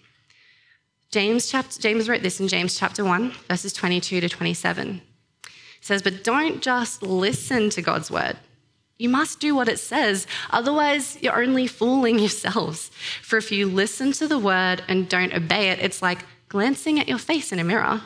James, 1.12 1.50
chapter, 1.50 1.82
James 1.82 2.08
wrote 2.08 2.22
this 2.22 2.39
in 2.39 2.48
James 2.48 2.78
chapter 2.78 3.04
1, 3.04 3.32
verses 3.48 3.74
22 3.74 4.22
to 4.22 4.30
27. 4.30 4.95
He 4.95 5.52
says, 5.82 6.04
But 6.04 6.24
don't 6.24 6.62
just 6.62 7.02
listen 7.02 7.69
to 7.72 7.82
God's 7.82 8.12
word. 8.12 8.38
You 8.99 9.07
must 9.07 9.39
do 9.39 9.55
what 9.55 9.69
it 9.69 9.79
says, 9.79 10.27
otherwise, 10.49 11.17
you're 11.21 11.41
only 11.41 11.67
fooling 11.67 12.19
yourselves. 12.19 12.91
For 13.23 13.38
if 13.38 13.49
you 13.49 13.65
listen 13.65 14.12
to 14.12 14.27
the 14.27 14.38
word 14.38 14.83
and 14.89 15.07
don't 15.07 15.33
obey 15.33 15.69
it, 15.69 15.79
it's 15.79 16.01
like 16.01 16.25
glancing 16.49 16.99
at 16.99 17.07
your 17.07 17.17
face 17.17 17.53
in 17.53 17.59
a 17.59 17.63
mirror. 17.63 18.01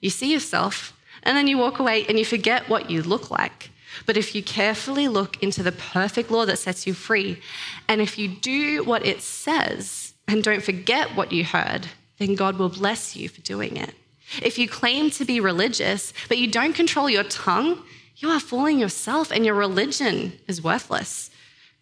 You 0.00 0.10
see 0.10 0.32
yourself, 0.32 0.98
and 1.22 1.36
then 1.36 1.46
you 1.46 1.58
walk 1.58 1.78
away 1.78 2.04
and 2.08 2.18
you 2.18 2.24
forget 2.24 2.68
what 2.68 2.90
you 2.90 3.02
look 3.02 3.30
like. 3.30 3.70
But 4.04 4.16
if 4.16 4.34
you 4.34 4.42
carefully 4.42 5.06
look 5.06 5.40
into 5.44 5.62
the 5.62 5.70
perfect 5.70 6.28
law 6.28 6.44
that 6.46 6.58
sets 6.58 6.88
you 6.88 6.92
free, 6.92 7.40
and 7.86 8.00
if 8.00 8.18
you 8.18 8.26
do 8.26 8.82
what 8.82 9.06
it 9.06 9.22
says 9.22 10.12
and 10.26 10.42
don't 10.42 10.64
forget 10.64 11.14
what 11.14 11.30
you 11.30 11.44
heard, 11.44 11.86
then 12.18 12.34
God 12.34 12.58
will 12.58 12.68
bless 12.68 13.14
you 13.14 13.28
for 13.28 13.42
doing 13.42 13.76
it. 13.76 13.94
If 14.42 14.58
you 14.58 14.66
claim 14.68 15.10
to 15.12 15.24
be 15.24 15.38
religious, 15.38 16.12
but 16.28 16.38
you 16.38 16.48
don't 16.48 16.74
control 16.74 17.08
your 17.08 17.24
tongue, 17.24 17.80
you 18.22 18.30
are 18.30 18.40
fooling 18.40 18.78
yourself 18.78 19.32
and 19.32 19.44
your 19.44 19.54
religion 19.54 20.32
is 20.46 20.62
worthless. 20.62 21.30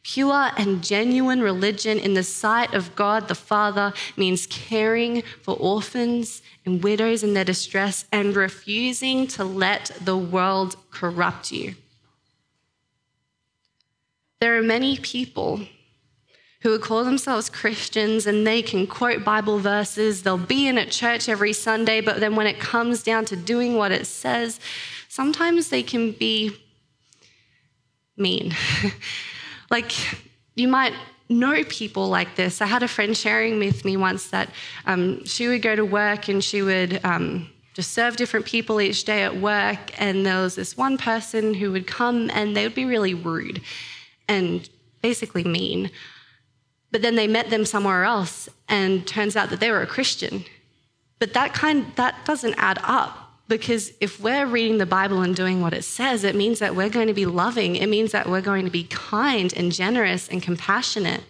Pure 0.02 0.52
and 0.56 0.82
genuine 0.82 1.42
religion 1.42 1.98
in 1.98 2.14
the 2.14 2.22
sight 2.22 2.72
of 2.72 2.96
God 2.96 3.28
the 3.28 3.34
Father 3.34 3.92
means 4.16 4.46
caring 4.46 5.22
for 5.42 5.54
orphans 5.56 6.40
and 6.64 6.82
widows 6.82 7.22
in 7.22 7.34
their 7.34 7.44
distress 7.44 8.06
and 8.10 8.34
refusing 8.34 9.26
to 9.26 9.44
let 9.44 9.90
the 10.00 10.16
world 10.16 10.76
corrupt 10.90 11.52
you. 11.52 11.74
There 14.40 14.56
are 14.56 14.62
many 14.62 14.96
people 14.96 15.60
who 16.62 16.70
would 16.70 16.80
call 16.80 17.04
themselves 17.04 17.50
Christians 17.50 18.26
and 18.26 18.46
they 18.46 18.62
can 18.62 18.86
quote 18.86 19.22
Bible 19.22 19.58
verses. 19.58 20.22
They'll 20.22 20.38
be 20.38 20.66
in 20.66 20.78
at 20.78 20.90
church 20.90 21.28
every 21.28 21.52
Sunday, 21.52 22.00
but 22.00 22.20
then 22.20 22.36
when 22.36 22.46
it 22.46 22.58
comes 22.58 23.02
down 23.02 23.26
to 23.26 23.36
doing 23.36 23.76
what 23.76 23.92
it 23.92 24.06
says, 24.06 24.60
sometimes 25.10 25.68
they 25.68 25.82
can 25.82 26.12
be 26.12 26.56
mean. 28.16 28.54
like, 29.70 29.92
you 30.54 30.68
might 30.68 30.94
know 31.28 31.62
people 31.64 32.08
like 32.08 32.36
this. 32.36 32.62
I 32.62 32.66
had 32.66 32.82
a 32.82 32.88
friend 32.88 33.16
sharing 33.16 33.58
with 33.58 33.84
me 33.84 33.96
once 33.96 34.30
that 34.30 34.50
um, 34.86 35.24
she 35.24 35.48
would 35.48 35.62
go 35.62 35.76
to 35.76 35.84
work 35.84 36.28
and 36.28 36.42
she 36.42 36.62
would. 36.62 37.04
Um, 37.04 37.50
just 37.72 37.92
serve 37.92 38.16
different 38.16 38.44
people 38.46 38.80
each 38.80 39.04
day 39.04 39.22
at 39.22 39.36
work, 39.36 39.78
and 39.98 40.26
there 40.26 40.40
was 40.40 40.56
this 40.56 40.76
one 40.76 40.98
person 40.98 41.54
who 41.54 41.70
would 41.70 41.86
come 41.86 42.28
and 42.30 42.56
they 42.56 42.64
would 42.64 42.74
be 42.74 42.84
really 42.84 43.14
rude 43.14 43.62
and 44.28 44.68
basically 45.02 45.44
mean. 45.44 45.88
But 46.90 47.02
then 47.02 47.14
they 47.14 47.28
met 47.28 47.48
them 47.48 47.64
somewhere 47.64 48.02
else 48.02 48.48
and 48.68 49.06
turns 49.06 49.36
out 49.36 49.50
that 49.50 49.60
they 49.60 49.70
were 49.70 49.82
a 49.82 49.86
Christian. 49.86 50.44
But 51.20 51.32
that 51.34 51.54
kind 51.54 51.86
that 51.94 52.24
doesn't 52.26 52.54
add 52.58 52.80
up 52.82 53.29
because 53.50 53.92
if 54.00 54.20
we're 54.20 54.46
reading 54.46 54.78
the 54.78 54.86
Bible 54.86 55.22
and 55.22 55.34
doing 55.34 55.60
what 55.60 55.74
it 55.74 55.82
says, 55.82 56.22
it 56.22 56.36
means 56.36 56.60
that 56.60 56.76
we're 56.76 56.88
going 56.88 57.08
to 57.08 57.14
be 57.14 57.26
loving. 57.26 57.74
It 57.74 57.88
means 57.88 58.12
that 58.12 58.28
we're 58.28 58.40
going 58.40 58.64
to 58.64 58.70
be 58.70 58.84
kind 58.84 59.52
and 59.56 59.72
generous 59.72 60.28
and 60.28 60.40
compassionate. 60.40 61.24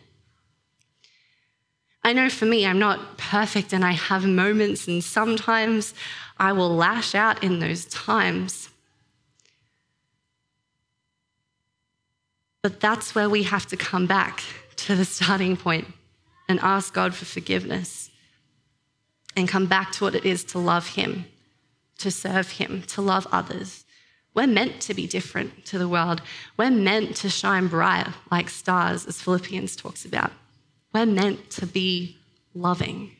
I 2.04 2.12
know 2.12 2.28
for 2.28 2.44
me, 2.44 2.66
I'm 2.66 2.78
not 2.78 3.16
perfect 3.16 3.72
and 3.72 3.82
I 3.82 3.92
have 3.92 4.26
moments, 4.26 4.86
and 4.86 5.02
sometimes 5.02 5.94
I 6.36 6.52
will 6.52 6.76
lash 6.76 7.14
out 7.14 7.42
in 7.42 7.58
those 7.58 7.86
times. 7.86 8.68
But 12.62 12.80
that's 12.80 13.14
where 13.14 13.30
we 13.30 13.44
have 13.44 13.66
to 13.68 13.78
come 13.78 14.06
back 14.06 14.42
to 14.76 14.94
the 14.94 15.06
starting 15.06 15.56
point 15.56 15.86
and 16.50 16.60
ask 16.60 16.92
God 16.92 17.14
for 17.14 17.24
forgiveness 17.24 18.10
and 19.34 19.48
come 19.48 19.64
back 19.64 19.92
to 19.92 20.04
what 20.04 20.14
it 20.14 20.26
is 20.26 20.44
to 20.44 20.58
love 20.58 20.88
Him, 20.88 21.24
to 22.00 22.10
serve 22.10 22.52
Him, 22.52 22.82
to 22.88 23.00
love 23.00 23.26
others. 23.32 23.84
We're 24.34 24.46
meant 24.46 24.80
to 24.82 24.94
be 24.94 25.06
different 25.06 25.64
to 25.66 25.78
the 25.78 25.88
world. 25.88 26.22
We're 26.56 26.70
meant 26.70 27.16
to 27.16 27.28
shine 27.28 27.66
bright 27.66 28.06
like 28.30 28.48
stars, 28.48 29.06
as 29.06 29.20
Philippians 29.20 29.74
talks 29.76 30.04
about. 30.04 30.32
We're 30.92 31.06
meant 31.06 31.50
to 31.50 31.66
be 31.66 32.18
loving. 32.54 33.16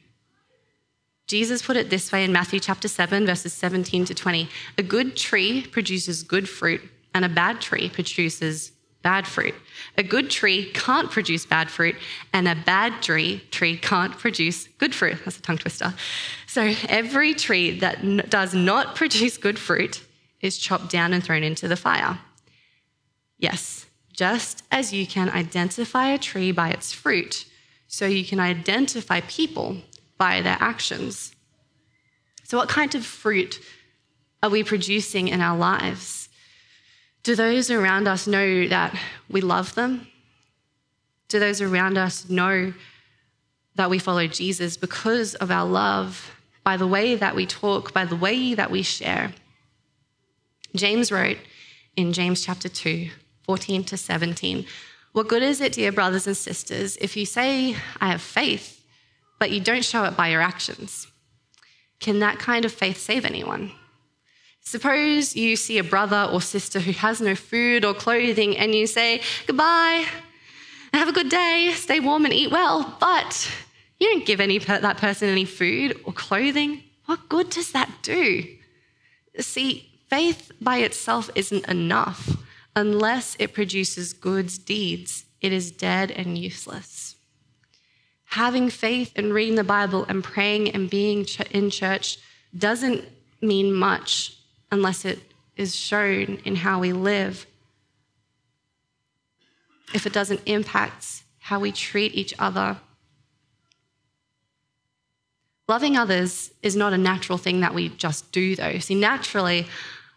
Jesus 1.26 1.62
put 1.62 1.76
it 1.76 1.90
this 1.90 2.10
way 2.10 2.24
in 2.24 2.32
Matthew 2.32 2.58
chapter 2.58 2.88
7, 2.88 3.26
verses 3.26 3.52
17 3.52 4.04
to 4.06 4.14
20 4.14 4.48
A 4.78 4.82
good 4.82 5.16
tree 5.16 5.62
produces 5.62 6.22
good 6.22 6.48
fruit, 6.48 6.82
and 7.14 7.24
a 7.24 7.28
bad 7.28 7.60
tree 7.60 7.88
produces 7.88 8.72
bad 9.02 9.26
fruit. 9.26 9.54
A 9.96 10.02
good 10.02 10.30
tree 10.30 10.70
can't 10.72 11.10
produce 11.10 11.46
bad 11.46 11.70
fruit, 11.70 11.96
and 12.32 12.46
a 12.46 12.54
bad 12.54 13.02
tree, 13.02 13.42
tree 13.50 13.76
can't 13.76 14.16
produce 14.18 14.68
good 14.78 14.94
fruit. 14.94 15.18
That's 15.24 15.38
a 15.38 15.42
tongue 15.42 15.58
twister. 15.58 15.94
So 16.46 16.74
every 16.88 17.34
tree 17.34 17.78
that 17.80 18.30
does 18.30 18.54
not 18.54 18.94
produce 19.00 19.36
good 19.36 19.58
fruit 19.58 20.02
is 20.40 20.58
chopped 20.58 20.90
down 20.90 21.12
and 21.12 21.22
thrown 21.22 21.42
into 21.42 21.68
the 21.68 21.76
fire. 21.76 22.18
Yes, 23.38 23.86
just 24.12 24.64
as 24.70 24.92
you 24.92 25.06
can 25.06 25.30
identify 25.30 26.08
a 26.08 26.18
tree 26.18 26.52
by 26.52 26.70
its 26.70 26.92
fruit, 26.92 27.46
so 27.88 28.06
you 28.06 28.24
can 28.24 28.38
identify 28.38 29.20
people 29.22 29.78
by 30.18 30.42
their 30.42 30.58
actions. 30.60 31.34
So, 32.44 32.58
what 32.58 32.68
kind 32.68 32.94
of 32.94 33.04
fruit 33.04 33.60
are 34.42 34.50
we 34.50 34.62
producing 34.62 35.28
in 35.28 35.40
our 35.40 35.56
lives? 35.56 36.28
Do 37.22 37.37
those 37.37 37.70
around 37.70 38.09
us 38.09 38.26
know 38.26 38.66
that 38.68 38.98
we 39.28 39.40
love 39.40 39.74
them? 39.74 40.06
Do 41.28 41.38
those 41.38 41.61
around 41.61 41.98
us 41.98 42.28
know 42.28 42.72
that 43.74 43.90
we 43.90 43.98
follow 43.98 44.26
Jesus 44.26 44.76
because 44.76 45.35
of 45.37 45.50
our 45.50 45.66
love, 45.66 46.35
by 46.64 46.76
the 46.76 46.87
way 46.87 47.14
that 47.14 47.37
we 47.37 47.46
talk, 47.46 47.92
by 47.92 48.04
the 48.04 48.16
way 48.16 48.54
that 48.54 48.70
we 48.70 48.83
share? 48.83 49.33
James 50.74 51.12
wrote 51.12 51.38
in 51.96 52.12
James 52.12 52.44
chapter 52.44 52.68
2, 52.68 53.11
14 53.44 53.85
to 53.85 53.96
17, 53.96 54.64
What 55.12 55.28
good 55.28 55.42
is 55.42 55.61
it, 55.61 55.72
dear 55.72 55.92
brothers 55.92 56.26
and 56.26 56.37
sisters, 56.37 56.96
if 56.96 57.16
you 57.16 57.26
say, 57.26 57.76
I 58.00 58.11
have 58.11 58.22
faith, 58.22 58.85
but 59.38 59.50
you 59.50 59.61
don't 59.61 59.85
show 59.85 60.04
it 60.04 60.16
by 60.16 60.28
your 60.28 60.40
actions. 60.40 61.06
Can 61.98 62.20
that 62.20 62.38
kind 62.38 62.64
of 62.64 62.72
faith 62.72 62.98
save 62.98 63.24
anyone? 63.24 63.72
Suppose 64.60 65.34
you 65.34 65.56
see 65.56 65.78
a 65.78 65.84
brother 65.84 66.28
or 66.32 66.40
sister 66.40 66.80
who 66.80 66.92
has 66.92 67.20
no 67.20 67.34
food 67.34 67.84
or 67.84 67.94
clothing 67.94 68.56
and 68.56 68.74
you 68.74 68.86
say, 68.86 69.20
Goodbye, 69.46 70.06
have 70.92 71.08
a 71.08 71.12
good 71.12 71.28
day, 71.28 71.72
stay 71.74 72.00
warm 72.00 72.24
and 72.24 72.34
eat 72.34 72.50
well, 72.50 72.96
but 73.00 73.50
you 73.98 74.08
don't 74.08 74.26
give 74.26 74.40
any 74.40 74.58
that 74.58 74.96
person 74.98 75.28
any 75.28 75.44
food 75.44 75.98
or 76.04 76.12
clothing. 76.12 76.82
What 77.06 77.28
good 77.28 77.50
does 77.50 77.72
that 77.72 77.90
do? 78.02 78.44
See, 79.38 79.90
faith 80.08 80.52
by 80.60 80.78
itself 80.78 81.30
isn't 81.34 81.68
enough 81.68 82.36
unless 82.76 83.36
it 83.38 83.54
produces 83.54 84.12
good 84.12 84.50
deeds. 84.64 85.24
It 85.40 85.52
is 85.52 85.70
dead 85.70 86.10
and 86.10 86.36
useless 86.36 87.16
having 88.30 88.70
faith 88.70 89.12
and 89.16 89.34
reading 89.34 89.56
the 89.56 89.64
Bible 89.64 90.04
and 90.08 90.22
praying 90.22 90.70
and 90.70 90.88
being 90.88 91.26
in 91.50 91.68
church 91.68 92.18
doesn't 92.56 93.04
mean 93.42 93.72
much 93.72 94.36
unless 94.70 95.04
it 95.04 95.20
is 95.56 95.74
shown 95.74 96.38
in 96.44 96.56
how 96.56 96.80
we 96.80 96.92
live. 96.92 97.46
If 99.92 100.06
it 100.06 100.12
doesn't 100.12 100.40
impact 100.46 101.22
how 101.38 101.59
we 101.59 101.72
treat 101.72 102.14
each 102.14 102.35
other. 102.38 102.76
Loving 105.68 105.96
others 105.96 106.52
is 106.62 106.76
not 106.76 106.92
a 106.92 106.98
natural 106.98 107.38
thing 107.38 107.61
that 107.61 107.74
we 107.74 107.88
just 107.90 108.30
do, 108.33 108.56
though. 108.56 108.78
See, 108.78 108.94
naturally, 108.94 109.66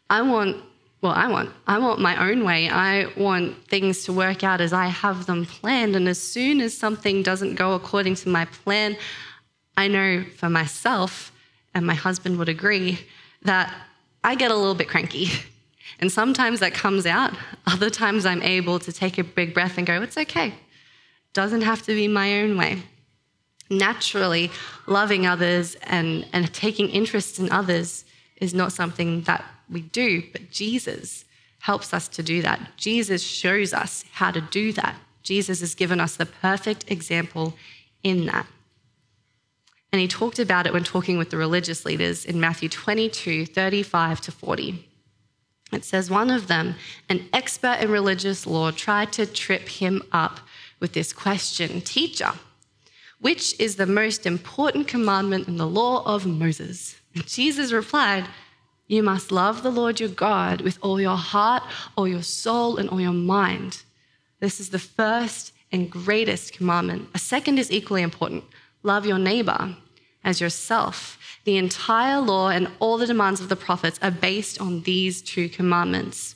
I 0.10 0.22
want 0.22 0.64
well, 1.04 1.12
I 1.12 1.28
want. 1.28 1.50
I 1.68 1.80
want 1.80 2.00
my 2.00 2.30
own 2.30 2.46
way. 2.46 2.70
I 2.70 3.08
want 3.18 3.68
things 3.68 4.06
to 4.06 4.14
work 4.14 4.42
out 4.42 4.62
as 4.62 4.72
I 4.72 4.88
have 4.88 5.26
them 5.26 5.46
planned. 5.46 5.98
And 5.98 6.08
as 6.08 6.18
soon 6.18 6.62
as 6.62 6.76
something 6.78 7.22
doesn't 7.22 7.56
go 7.56 7.74
according 7.74 8.16
to 8.16 8.30
my 8.30 8.46
plan, 8.46 8.96
I 9.76 9.90
know 9.90 10.24
for 10.38 10.50
myself, 10.50 11.34
and 11.74 11.86
my 11.86 11.94
husband 11.94 12.40
would 12.40 12.48
agree, 12.48 13.00
that 13.42 13.76
I 14.24 14.36
get 14.36 14.52
a 14.52 14.56
little 14.56 14.76
bit 14.76 14.88
cranky. 14.88 15.28
And 16.00 16.12
sometimes 16.12 16.60
that 16.60 16.74
comes 16.74 17.06
out. 17.06 17.34
Other 17.66 17.90
times 17.90 18.26
I'm 18.26 18.42
able 18.42 18.80
to 18.80 18.92
take 18.92 19.18
a 19.18 19.24
big 19.24 19.54
breath 19.54 19.78
and 19.78 19.88
go, 19.88 20.02
it's 20.02 20.18
okay. 20.18 20.54
Doesn't 21.34 21.62
have 21.62 21.82
to 21.84 21.94
be 21.94 22.08
my 22.08 22.42
own 22.42 22.58
way. 22.58 22.84
Naturally, 23.70 24.52
loving 24.86 25.26
others 25.26 25.76
and, 25.84 26.26
and 26.34 26.54
taking 26.54 26.90
interest 26.90 27.40
in 27.40 27.50
others 27.52 28.06
is 28.38 28.54
not 28.54 28.74
something 28.74 29.22
that 29.22 29.46
we 29.70 29.82
do, 29.82 30.24
but 30.32 30.52
Jesus 30.52 31.26
helps 31.60 31.94
us 31.94 32.08
to 32.10 32.24
do 32.24 32.42
that. 32.42 32.60
Jesus 32.76 33.24
shows 33.24 33.74
us 33.74 34.04
how 34.12 34.32
to 34.32 34.42
do 34.42 34.74
that. 34.74 34.96
Jesus 35.24 35.62
has 35.62 35.74
given 35.74 36.02
us 36.02 36.18
the 36.18 36.26
perfect 36.26 36.92
example 36.92 37.56
in 38.04 38.26
that. 38.26 38.46
And 39.94 40.02
he 40.02 40.08
talked 40.08 40.40
about 40.40 40.66
it 40.66 40.74
when 40.74 40.84
talking 40.84 41.20
with 41.20 41.30
the 41.30 41.38
religious 41.38 41.86
leaders 41.86 42.26
in 42.26 42.40
Matthew 42.40 42.68
22 42.68 43.46
35 43.46 44.22
to 44.22 44.32
40. 44.32 44.90
It 45.72 45.86
says, 45.86 46.10
One 46.10 46.32
of 46.32 46.48
them, 46.48 46.76
an 47.10 47.30
expert 47.32 47.78
in 47.80 47.92
religious 47.92 48.48
law, 48.48 48.72
tried 48.72 49.14
to 49.14 49.28
trip 49.28 49.70
him 49.70 50.02
up 50.12 50.40
with 50.80 50.94
this 50.94 51.14
question 51.14 51.80
Teacher, 51.82 52.32
which 53.22 53.58
is 53.60 53.76
the 53.76 53.86
most 53.86 54.26
important 54.26 54.88
commandment 54.88 55.48
in 55.48 55.58
the 55.58 55.68
law 55.68 56.04
of 56.06 56.26
Moses? 56.26 56.98
And 57.14 57.28
Jesus 57.28 57.72
replied, 57.72 58.26
you 58.88 59.02
must 59.02 59.32
love 59.32 59.64
the 59.64 59.72
Lord 59.72 60.00
your 60.00 60.10
God 60.10 60.62
with 60.62 60.78
all 60.82 61.00
your 61.00 61.16
heart, 61.16 61.64
all 61.96 62.08
your 62.08 62.22
soul, 62.22 62.78
and 62.78 62.90
all 62.90 63.00
your 63.00 63.14
mind. 63.14 63.82
This 64.40 64.60
is 64.60 64.70
the 64.70 64.80
first 64.80 65.54
and 65.72 65.90
greatest 65.90 66.54
commandment. 66.54 67.10
A 67.16 67.18
second 67.20 67.60
is 67.60 67.72
equally 67.72 68.02
important 68.02 68.44
love 68.84 69.06
your 69.06 69.18
neighbor 69.18 69.76
as 70.24 70.42
yourself. 70.42 71.18
The 71.46 71.58
entire 71.58 72.20
law 72.20 72.50
and 72.50 72.70
all 72.80 72.98
the 72.98 73.08
demands 73.08 73.42
of 73.42 73.50
the 73.50 73.56
prophets 73.56 74.00
are 74.02 74.12
based 74.12 74.62
on 74.62 74.82
these 74.84 75.22
two 75.22 75.50
commandments. 75.50 76.36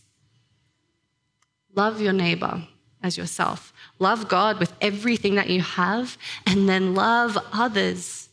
Love 1.76 2.02
your 2.02 2.14
neighbor 2.14 2.68
as 3.02 3.18
yourself. 3.18 3.72
Love 4.00 4.28
God 4.28 4.60
with 4.60 4.74
everything 4.82 5.36
that 5.36 5.50
you 5.50 5.62
have, 5.62 6.18
and 6.46 6.68
then 6.68 6.94
love 6.94 7.38
others 7.54 8.30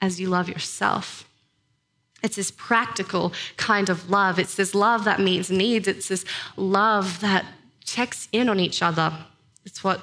as 0.00 0.20
you 0.20 0.28
love 0.28 0.48
yourself. 0.48 1.28
It's 2.22 2.36
this 2.36 2.50
practical 2.50 3.32
kind 3.58 3.90
of 3.90 4.08
love. 4.08 4.38
It's 4.38 4.54
this 4.54 4.74
love 4.74 5.04
that 5.04 5.20
meets 5.20 5.50
needs. 5.50 5.86
It's 5.86 6.08
this 6.08 6.24
love 6.56 7.20
that 7.20 7.44
checks 7.84 8.28
in 8.32 8.48
on 8.48 8.58
each 8.58 8.82
other. 8.82 9.12
It's 9.66 9.84
what 9.84 10.00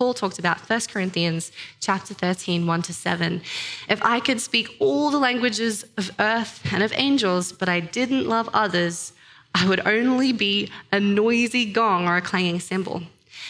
Paul 0.00 0.14
talked 0.14 0.38
about, 0.38 0.60
1 0.60 0.80
Corinthians 0.90 1.52
chapter 1.78 2.14
13, 2.14 2.66
1 2.66 2.82
to 2.82 2.94
7. 2.94 3.42
If 3.86 4.02
I 4.02 4.18
could 4.18 4.40
speak 4.40 4.74
all 4.78 5.10
the 5.10 5.18
languages 5.18 5.84
of 5.98 6.10
earth 6.18 6.62
and 6.72 6.82
of 6.82 6.94
angels, 6.96 7.52
but 7.52 7.68
I 7.68 7.80
didn't 7.80 8.26
love 8.26 8.48
others, 8.54 9.12
I 9.54 9.68
would 9.68 9.86
only 9.86 10.32
be 10.32 10.70
a 10.90 10.98
noisy 10.98 11.70
gong 11.70 12.08
or 12.08 12.16
a 12.16 12.22
clanging 12.22 12.60
cymbal. 12.60 13.02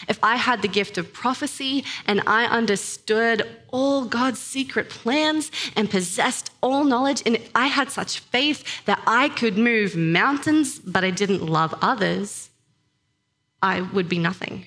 If 0.09 0.19
I 0.21 0.35
had 0.35 0.61
the 0.61 0.67
gift 0.67 0.97
of 0.97 1.13
prophecy 1.13 1.85
and 2.05 2.21
I 2.27 2.43
understood 2.47 3.47
all 3.69 4.03
God's 4.03 4.39
secret 4.41 4.89
plans 4.89 5.51
and 5.77 5.89
possessed 5.89 6.51
all 6.59 6.83
knowledge, 6.83 7.23
and 7.25 7.39
I 7.55 7.67
had 7.67 7.91
such 7.91 8.19
faith 8.19 8.83
that 8.83 9.01
I 9.07 9.29
could 9.29 9.57
move 9.57 9.95
mountains, 9.95 10.79
but 10.79 11.05
I 11.05 11.11
didn't 11.11 11.45
love 11.45 11.73
others, 11.81 12.49
I 13.61 13.79
would 13.79 14.09
be 14.09 14.19
nothing. 14.19 14.65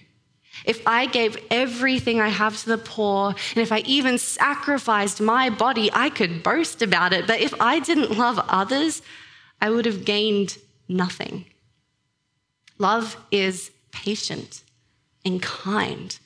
If 0.64 0.86
I 0.86 1.06
gave 1.06 1.36
everything 1.50 2.20
I 2.20 2.28
have 2.28 2.56
to 2.62 2.66
the 2.70 2.78
poor, 2.78 3.28
and 3.28 3.62
if 3.62 3.72
I 3.72 3.80
even 3.80 4.18
sacrificed 4.18 5.20
my 5.20 5.50
body, 5.50 5.90
I 5.92 6.10
could 6.10 6.42
boast 6.42 6.82
about 6.82 7.12
it. 7.12 7.26
But 7.26 7.40
if 7.40 7.54
I 7.60 7.80
didn't 7.80 8.16
love 8.16 8.38
others, 8.48 9.02
I 9.60 9.70
would 9.70 9.86
have 9.86 10.04
gained 10.04 10.58
nothing. 10.88 11.46
Love 12.78 13.16
is 13.30 13.70
patient 13.92 14.62
and 15.24 15.40
kind. 15.40 16.18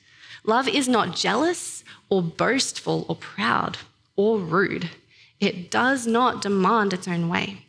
Love 0.43 0.67
is 0.67 0.87
not 0.87 1.15
jealous 1.15 1.83
or 2.09 2.21
boastful 2.21 3.05
or 3.07 3.15
proud 3.15 3.77
or 4.15 4.39
rude. 4.39 4.89
It 5.39 5.71
does 5.71 6.05
not 6.07 6.41
demand 6.41 6.93
its 6.93 7.07
own 7.07 7.29
way. 7.29 7.65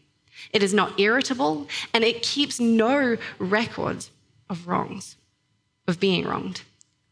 It 0.53 0.63
is 0.63 0.75
not 0.75 0.99
irritable 0.99 1.69
and 1.93 2.03
it 2.03 2.23
keeps 2.23 2.59
no 2.59 3.17
record 3.39 4.07
of 4.49 4.67
wrongs, 4.67 5.17
of 5.91 6.01
being 6.01 6.25
wronged. 6.27 6.63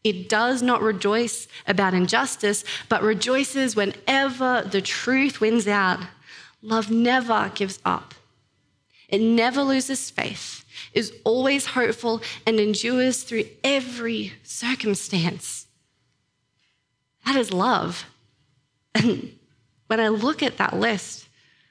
It 0.03 0.29
does 0.29 0.63
not 0.63 0.81
rejoice 0.81 1.47
about 1.67 1.93
injustice, 1.93 2.63
but 2.87 3.03
rejoices 3.03 3.75
whenever 3.75 4.63
the 4.63 4.81
truth 4.81 5.39
wins 5.39 5.67
out. 5.67 5.99
Love 6.63 6.89
never 6.89 7.51
gives 7.53 7.79
up. 7.85 8.15
It 9.07 9.21
never 9.21 9.61
loses 9.61 10.09
faith 10.09 10.65
is 10.93 11.13
always 11.23 11.67
hopeful 11.67 12.21
and 12.47 12.59
endures 12.59 13.23
through 13.23 13.45
every 13.63 14.33
circumstance. 14.43 15.67
That 17.25 17.35
is 17.35 17.53
love. 17.53 18.05
And 18.95 19.37
when 19.87 19.99
I 19.99 20.07
look 20.07 20.41
at 20.41 20.57
that 20.57 20.75
list, 20.75 21.27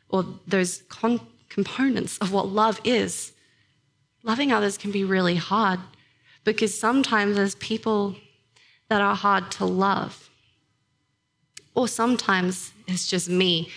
or 0.08 0.24
those 0.46 0.82
con- 0.88 1.20
components 1.48 2.18
of 2.18 2.32
what 2.32 2.48
love 2.48 2.80
is. 2.84 3.32
Loving 4.22 4.52
others 4.52 4.78
can 4.78 4.90
be 4.90 5.04
really 5.04 5.36
hard 5.36 5.80
because 6.48 6.72
sometimes 6.78 7.36
there's 7.36 7.56
people 7.56 8.16
that 8.88 9.02
are 9.02 9.14
hard 9.14 9.50
to 9.50 9.66
love. 9.66 10.30
Or 11.74 11.86
sometimes 11.86 12.72
it's 12.86 13.06
just 13.06 13.28
me 13.28 13.70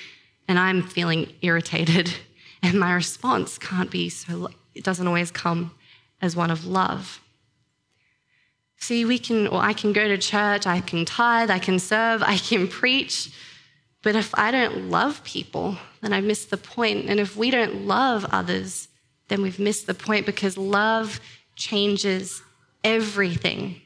and 0.48 0.58
I'm 0.58 0.82
feeling 0.82 1.34
irritated 1.42 2.14
and 2.64 2.80
my 2.80 2.94
response 2.94 3.58
can't 3.58 3.92
be 3.92 4.08
so, 4.08 4.50
it 4.74 4.86
doesn't 4.86 5.06
always 5.06 5.32
come 5.32 5.72
as 6.22 6.38
one 6.38 6.50
of 6.50 6.66
love. 6.66 7.20
See, 8.78 9.04
we 9.04 9.20
can, 9.20 9.48
or 9.48 9.62
I 9.62 9.74
can 9.74 9.92
go 9.92 10.08
to 10.08 10.18
church, 10.18 10.66
I 10.66 10.80
can 10.80 11.04
tithe, 11.04 11.52
I 11.52 11.60
can 11.60 11.78
serve, 11.78 12.24
I 12.24 12.38
can 12.38 12.70
preach, 12.70 13.32
but 14.02 14.16
if 14.16 14.34
I 14.36 14.50
don't 14.50 14.90
love 14.90 15.26
people, 15.26 15.78
then 16.00 16.14
I've 16.14 16.24
missed 16.24 16.50
the 16.50 16.58
point. 16.58 17.10
And 17.10 17.20
if 17.20 17.36
we 17.36 17.52
don't 17.52 17.86
love 17.86 18.26
others, 18.32 18.88
then 19.28 19.42
we've 19.42 19.60
missed 19.60 19.88
the 19.88 19.94
point 19.94 20.26
because 20.26 20.58
love 20.58 21.20
changes 21.56 22.42
everything. 22.84 23.82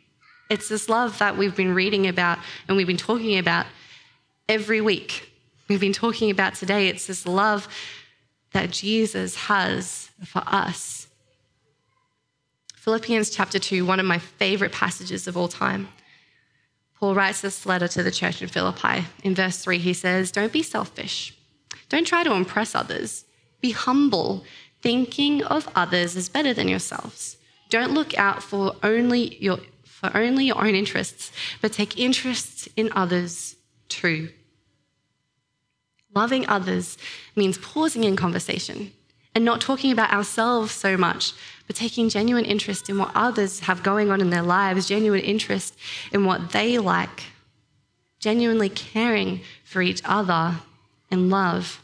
It's 0.50 0.70
this 0.70 0.90
love 0.90 1.18
that 1.20 1.38
we've 1.38 1.56
been 1.56 1.74
reading 1.74 2.08
about 2.08 2.40
and 2.68 2.78
we've 2.78 2.88
been 2.88 2.98
talking 2.98 3.38
about 3.38 3.66
every 4.48 4.82
week. 4.82 5.30
We've 5.68 5.80
been 5.80 5.94
talking 5.94 6.30
about 6.30 6.56
today. 6.56 6.88
It's 6.88 7.08
this 7.08 7.26
love 7.26 7.68
that 8.52 8.72
Jesus 8.72 9.36
has 9.36 10.12
for 10.24 10.44
us. 10.46 11.08
Philippians 12.76 13.32
chapter 13.32 13.58
2, 13.58 13.84
one 13.84 14.00
of 14.00 14.06
my 14.06 14.20
favorite 14.20 14.72
passages 14.72 15.28
of 15.28 15.36
all 15.36 15.48
time. 15.48 15.88
Paul 17.00 17.16
writes 17.16 17.42
this 17.42 17.66
letter 17.66 17.88
to 17.88 18.04
the 18.04 18.12
church 18.12 18.42
in 18.42 18.48
Philippi. 18.48 19.06
In 19.24 19.34
verse 19.34 19.58
3, 19.64 19.80
he 19.80 19.94
says, 19.94 20.32
Don't 20.32 20.54
be 20.54 20.62
selfish. 20.62 21.36
Don't 21.90 22.08
try 22.08 22.24
to 22.24 22.34
impress 22.34 22.76
others. 22.76 23.26
Be 23.60 23.72
humble, 23.72 24.46
thinking 24.82 25.44
of 25.44 25.68
others 25.76 26.16
as 26.16 26.30
better 26.30 26.54
than 26.54 26.68
yourselves. 26.68 27.38
Don't 27.70 27.94
look 27.94 28.18
out 28.18 28.44
for 28.44 28.76
only 28.84 29.38
your, 29.38 29.60
for 29.84 30.16
only 30.16 30.46
your 30.46 30.64
own 30.64 30.76
interests, 30.76 31.32
but 31.62 31.74
take 31.74 32.00
interest 32.00 32.68
in 32.76 32.90
others 32.94 33.56
too. 33.90 34.30
Loving 36.14 36.48
others 36.48 36.98
means 37.36 37.58
pausing 37.58 38.04
in 38.04 38.16
conversation 38.16 38.92
and 39.34 39.44
not 39.44 39.60
talking 39.60 39.92
about 39.92 40.14
ourselves 40.14 40.72
so 40.72 40.96
much, 40.96 41.34
but 41.68 41.76
taking 41.76 42.08
genuine 42.08 42.46
interest 42.46 42.90
in 42.90 42.98
what 42.98 43.12
others 43.14 43.62
have 43.62 43.84
going 43.84 44.10
on 44.10 44.22
in 44.22 44.30
their 44.30 44.42
lives, 44.42 44.88
genuine 44.88 45.20
interest 45.20 45.76
in 46.14 46.24
what 46.26 46.52
they 46.52 46.78
like, 46.78 47.24
genuinely 48.20 48.70
caring 48.70 49.42
for 49.66 49.82
each 49.82 50.02
other 50.06 50.56
in 51.12 51.30
love. 51.30 51.82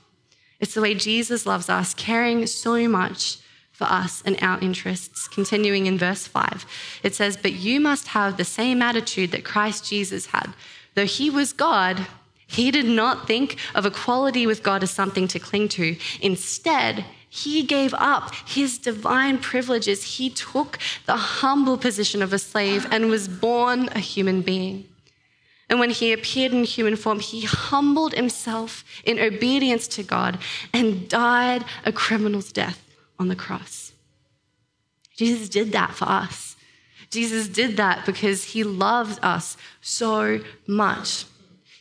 It's 0.61 0.73
the 0.75 0.81
way 0.81 0.93
Jesus 0.93 1.45
loves 1.45 1.67
us, 1.67 1.93
caring 1.93 2.47
so 2.47 2.87
much 2.87 3.39
for 3.81 3.91
us 3.91 4.21
and 4.27 4.37
our 4.43 4.59
interests. 4.59 5.27
Continuing 5.27 5.87
in 5.87 5.97
verse 5.97 6.27
5, 6.27 6.65
it 7.01 7.15
says, 7.15 7.35
But 7.35 7.53
you 7.53 7.79
must 7.79 8.09
have 8.09 8.37
the 8.37 8.45
same 8.45 8.79
attitude 8.79 9.31
that 9.31 9.43
Christ 9.43 9.89
Jesus 9.89 10.27
had. 10.27 10.53
Though 10.93 11.07
he 11.07 11.31
was 11.31 11.51
God, 11.51 12.05
he 12.45 12.69
did 12.69 12.85
not 12.85 13.25
think 13.25 13.57
of 13.73 13.87
equality 13.87 14.45
with 14.45 14.61
God 14.61 14.83
as 14.83 14.91
something 14.91 15.27
to 15.29 15.39
cling 15.39 15.67
to. 15.69 15.95
Instead, 16.21 17.05
he 17.27 17.63
gave 17.63 17.95
up 17.95 18.35
his 18.45 18.77
divine 18.77 19.39
privileges. 19.39 20.17
He 20.17 20.29
took 20.29 20.77
the 21.07 21.15
humble 21.15 21.77
position 21.77 22.21
of 22.21 22.33
a 22.33 22.39
slave 22.39 22.85
and 22.91 23.09
was 23.09 23.27
born 23.27 23.89
a 23.93 23.99
human 23.99 24.41
being. 24.41 24.87
And 25.69 25.79
when 25.79 25.89
he 25.89 26.13
appeared 26.13 26.51
in 26.51 26.65
human 26.65 26.97
form, 26.97 27.19
he 27.19 27.41
humbled 27.41 28.13
himself 28.13 28.83
in 29.05 29.17
obedience 29.17 29.87
to 29.87 30.03
God 30.03 30.37
and 30.71 31.09
died 31.09 31.65
a 31.83 31.91
criminal's 31.91 32.51
death 32.51 32.90
on 33.21 33.27
the 33.27 33.35
cross. 33.35 33.93
Jesus 35.15 35.47
did 35.47 35.71
that 35.73 35.93
for 35.93 36.05
us. 36.05 36.55
Jesus 37.11 37.47
did 37.47 37.77
that 37.77 38.05
because 38.05 38.43
he 38.45 38.63
loves 38.63 39.19
us 39.21 39.57
so 39.79 40.39
much. 40.65 41.25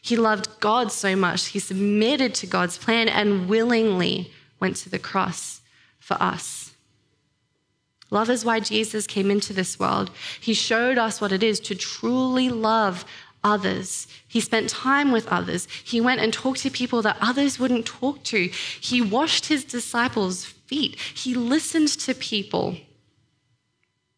He 0.03 0.17
loved 0.17 0.61
God 0.61 0.93
so 0.93 1.17
much, 1.17 1.47
he 1.47 1.59
submitted 1.59 2.35
to 2.37 2.47
God's 2.47 2.79
plan 2.79 3.09
and 3.09 3.49
willingly 3.49 4.33
went 4.59 4.77
to 4.77 4.91
the 4.91 4.99
cross 4.99 5.61
for 5.99 6.15
us. 6.21 6.75
Love 8.11 8.29
is 8.29 8.45
why 8.45 8.61
Jesus 8.61 9.07
came 9.07 9.31
into 9.31 9.53
this 9.53 9.79
world. 9.79 10.11
He 10.41 10.53
showed 10.53 10.99
us 10.99 11.21
what 11.21 11.33
it 11.33 11.43
is 11.43 11.61
to 11.61 11.75
truly 11.75 12.49
love 12.51 13.05
others. 13.45 14.07
He 14.27 14.41
spent 14.41 14.69
time 14.69 15.13
with 15.13 15.29
others. 15.29 15.69
He 15.85 16.01
went 16.01 16.21
and 16.21 16.33
talked 16.33 16.61
to 16.61 16.71
people 16.71 17.03
that 17.03 17.17
others 17.21 17.59
wouldn't 17.59 17.87
talk 17.87 18.23
to. 18.25 18.51
He 18.81 19.01
washed 19.01 19.47
his 19.47 19.65
disciples' 19.65 20.53
feet. 20.71 20.97
He 20.99 21.35
listened 21.35 21.89
to 21.89 22.15
people. 22.15 22.77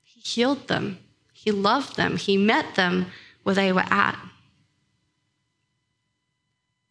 He 0.02 0.20
healed 0.20 0.68
them. 0.68 0.98
He 1.32 1.50
loved 1.50 1.96
them. 1.96 2.18
He 2.18 2.36
met 2.36 2.74
them 2.74 3.06
where 3.42 3.54
they 3.54 3.72
were 3.72 3.86
at. 3.90 4.18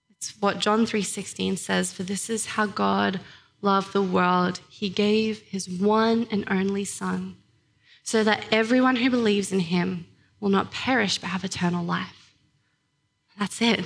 It's 0.09 0.33
what 0.41 0.59
John 0.59 0.85
3:16 0.85 1.57
says, 1.57 1.93
for 1.93 2.03
this 2.03 2.29
is 2.29 2.55
how 2.55 2.65
God 2.65 3.19
loved 3.61 3.93
the 3.93 4.01
world. 4.01 4.61
He 4.69 4.89
gave 4.89 5.41
his 5.41 5.69
one 5.69 6.27
and 6.31 6.43
only 6.49 6.85
son 6.85 7.37
so 8.03 8.23
that 8.23 8.45
everyone 8.51 8.97
who 8.97 9.09
believes 9.09 9.51
in 9.51 9.59
him 9.59 10.07
will 10.39 10.49
not 10.49 10.71
perish 10.71 11.19
but 11.19 11.29
have 11.29 11.43
eternal 11.43 11.85
life. 11.85 12.33
That's 13.37 13.61
it. 13.61 13.85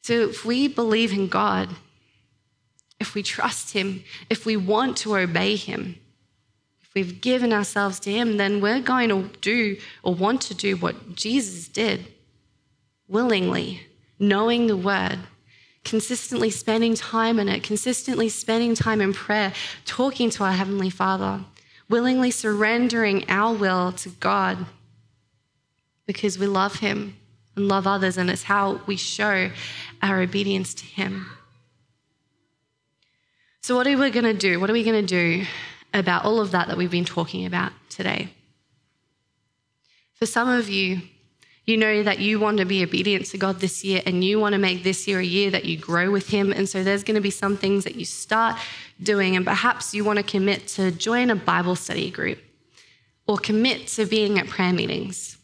So 0.00 0.12
if 0.30 0.44
we 0.44 0.68
believe 0.68 1.12
in 1.12 1.26
God, 1.28 1.68
if 3.00 3.14
we 3.14 3.22
trust 3.22 3.72
him, 3.72 4.02
if 4.28 4.44
we 4.44 4.56
want 4.56 4.96
to 4.98 5.16
obey 5.16 5.56
him, 5.56 5.96
if 6.80 6.94
we've 6.94 7.20
given 7.20 7.52
ourselves 7.52 8.00
to 8.00 8.10
him, 8.10 8.36
then 8.36 8.60
we're 8.60 8.80
going 8.80 9.08
to 9.08 9.30
do 9.40 9.76
or 10.02 10.14
want 10.14 10.40
to 10.42 10.54
do 10.54 10.76
what 10.76 11.14
Jesus 11.14 11.68
did 11.68 12.08
willingly 13.08 13.80
knowing 14.18 14.66
the 14.66 14.76
word, 14.76 15.18
consistently 15.84 16.50
spending 16.50 16.94
time 16.94 17.38
in 17.38 17.48
it, 17.48 17.62
consistently 17.62 18.28
spending 18.28 18.74
time 18.74 19.00
in 19.00 19.12
prayer, 19.12 19.52
talking 19.84 20.28
to 20.30 20.44
our 20.44 20.52
Heavenly 20.52 20.90
Father, 20.90 21.44
willingly 21.88 22.30
surrendering 22.30 23.24
our 23.28 23.54
will 23.54 23.92
to 23.92 24.08
God 24.10 24.66
because 26.06 26.38
we 26.38 26.46
love 26.46 26.76
Him 26.76 27.16
and 27.54 27.68
love 27.68 27.86
others, 27.86 28.16
and 28.16 28.30
it's 28.30 28.44
how 28.44 28.80
we 28.86 28.96
show 28.96 29.50
our 30.02 30.20
obedience 30.20 30.74
to 30.74 30.84
Him. 30.84 31.26
So, 33.60 33.74
what 33.74 33.86
are 33.86 33.96
we 33.96 34.10
going 34.10 34.24
to 34.24 34.34
do? 34.34 34.60
What 34.60 34.70
are 34.70 34.72
we 34.72 34.84
going 34.84 35.04
to 35.04 35.06
do 35.06 35.46
about 35.92 36.24
all 36.24 36.40
of 36.40 36.52
that 36.52 36.68
that 36.68 36.76
we've 36.76 36.90
been 36.90 37.04
talking 37.04 37.44
about 37.44 37.72
today? 37.90 38.28
For 40.14 40.26
some 40.26 40.48
of 40.48 40.68
you, 40.68 41.02
you 41.64 41.76
know 41.76 42.02
that 42.02 42.18
you 42.18 42.40
want 42.40 42.58
to 42.58 42.64
be 42.64 42.82
obedient 42.82 43.26
to 43.26 43.36
God 43.36 43.60
this 43.60 43.84
year 43.84 44.00
and 44.06 44.24
you 44.24 44.40
want 44.40 44.54
to 44.54 44.58
make 44.58 44.84
this 44.84 45.06
year 45.06 45.20
a 45.20 45.24
year 45.24 45.50
that 45.50 45.66
you 45.66 45.76
grow 45.76 46.10
with 46.10 46.28
Him. 46.28 46.50
And 46.50 46.66
so 46.68 46.82
there's 46.82 47.04
going 47.04 47.16
to 47.16 47.20
be 47.20 47.30
some 47.30 47.58
things 47.58 47.84
that 47.84 47.94
you 47.94 48.06
start 48.06 48.58
doing, 49.02 49.36
and 49.36 49.44
perhaps 49.44 49.92
you 49.92 50.02
want 50.02 50.18
to 50.18 50.22
commit 50.22 50.66
to 50.68 50.90
join 50.90 51.28
a 51.28 51.36
Bible 51.36 51.76
study 51.76 52.10
group 52.10 52.38
or 53.26 53.36
commit 53.36 53.86
to 53.88 54.06
being 54.06 54.38
at 54.38 54.46
prayer 54.46 54.72
meetings. 54.72 55.36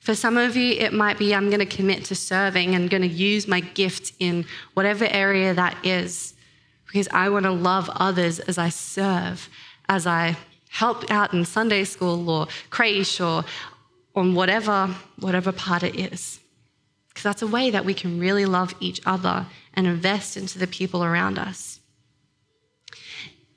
For 0.00 0.14
some 0.14 0.36
of 0.36 0.56
you, 0.56 0.72
it 0.72 0.92
might 0.92 1.18
be 1.18 1.34
I'm 1.34 1.50
going 1.50 1.60
to 1.60 1.76
commit 1.76 2.06
to 2.06 2.14
serving 2.14 2.74
and 2.74 2.90
going 2.90 3.02
to 3.02 3.08
use 3.08 3.46
my 3.46 3.60
gift 3.60 4.14
in 4.18 4.46
whatever 4.74 5.04
area 5.04 5.54
that 5.54 5.76
is 5.84 6.34
because 6.92 7.08
I 7.12 7.28
want 7.28 7.44
to 7.44 7.52
love 7.52 7.88
others 7.94 8.40
as 8.40 8.58
I 8.58 8.68
serve, 8.68 9.48
as 9.88 10.08
I 10.08 10.36
help 10.70 11.08
out 11.08 11.32
in 11.32 11.44
Sunday 11.44 11.84
school 11.84 12.28
or 12.28 12.48
creche 12.70 13.20
or 13.20 13.44
on 14.16 14.34
whatever, 14.34 14.88
whatever 15.20 15.52
part 15.52 15.84
it 15.84 15.94
is. 15.94 16.40
Because 17.08 17.22
that's 17.22 17.42
a 17.42 17.46
way 17.46 17.70
that 17.70 17.84
we 17.84 17.94
can 17.94 18.18
really 18.18 18.44
love 18.44 18.74
each 18.80 19.00
other 19.06 19.46
and 19.74 19.86
invest 19.86 20.36
into 20.36 20.58
the 20.58 20.66
people 20.66 21.04
around 21.04 21.38
us. 21.38 21.78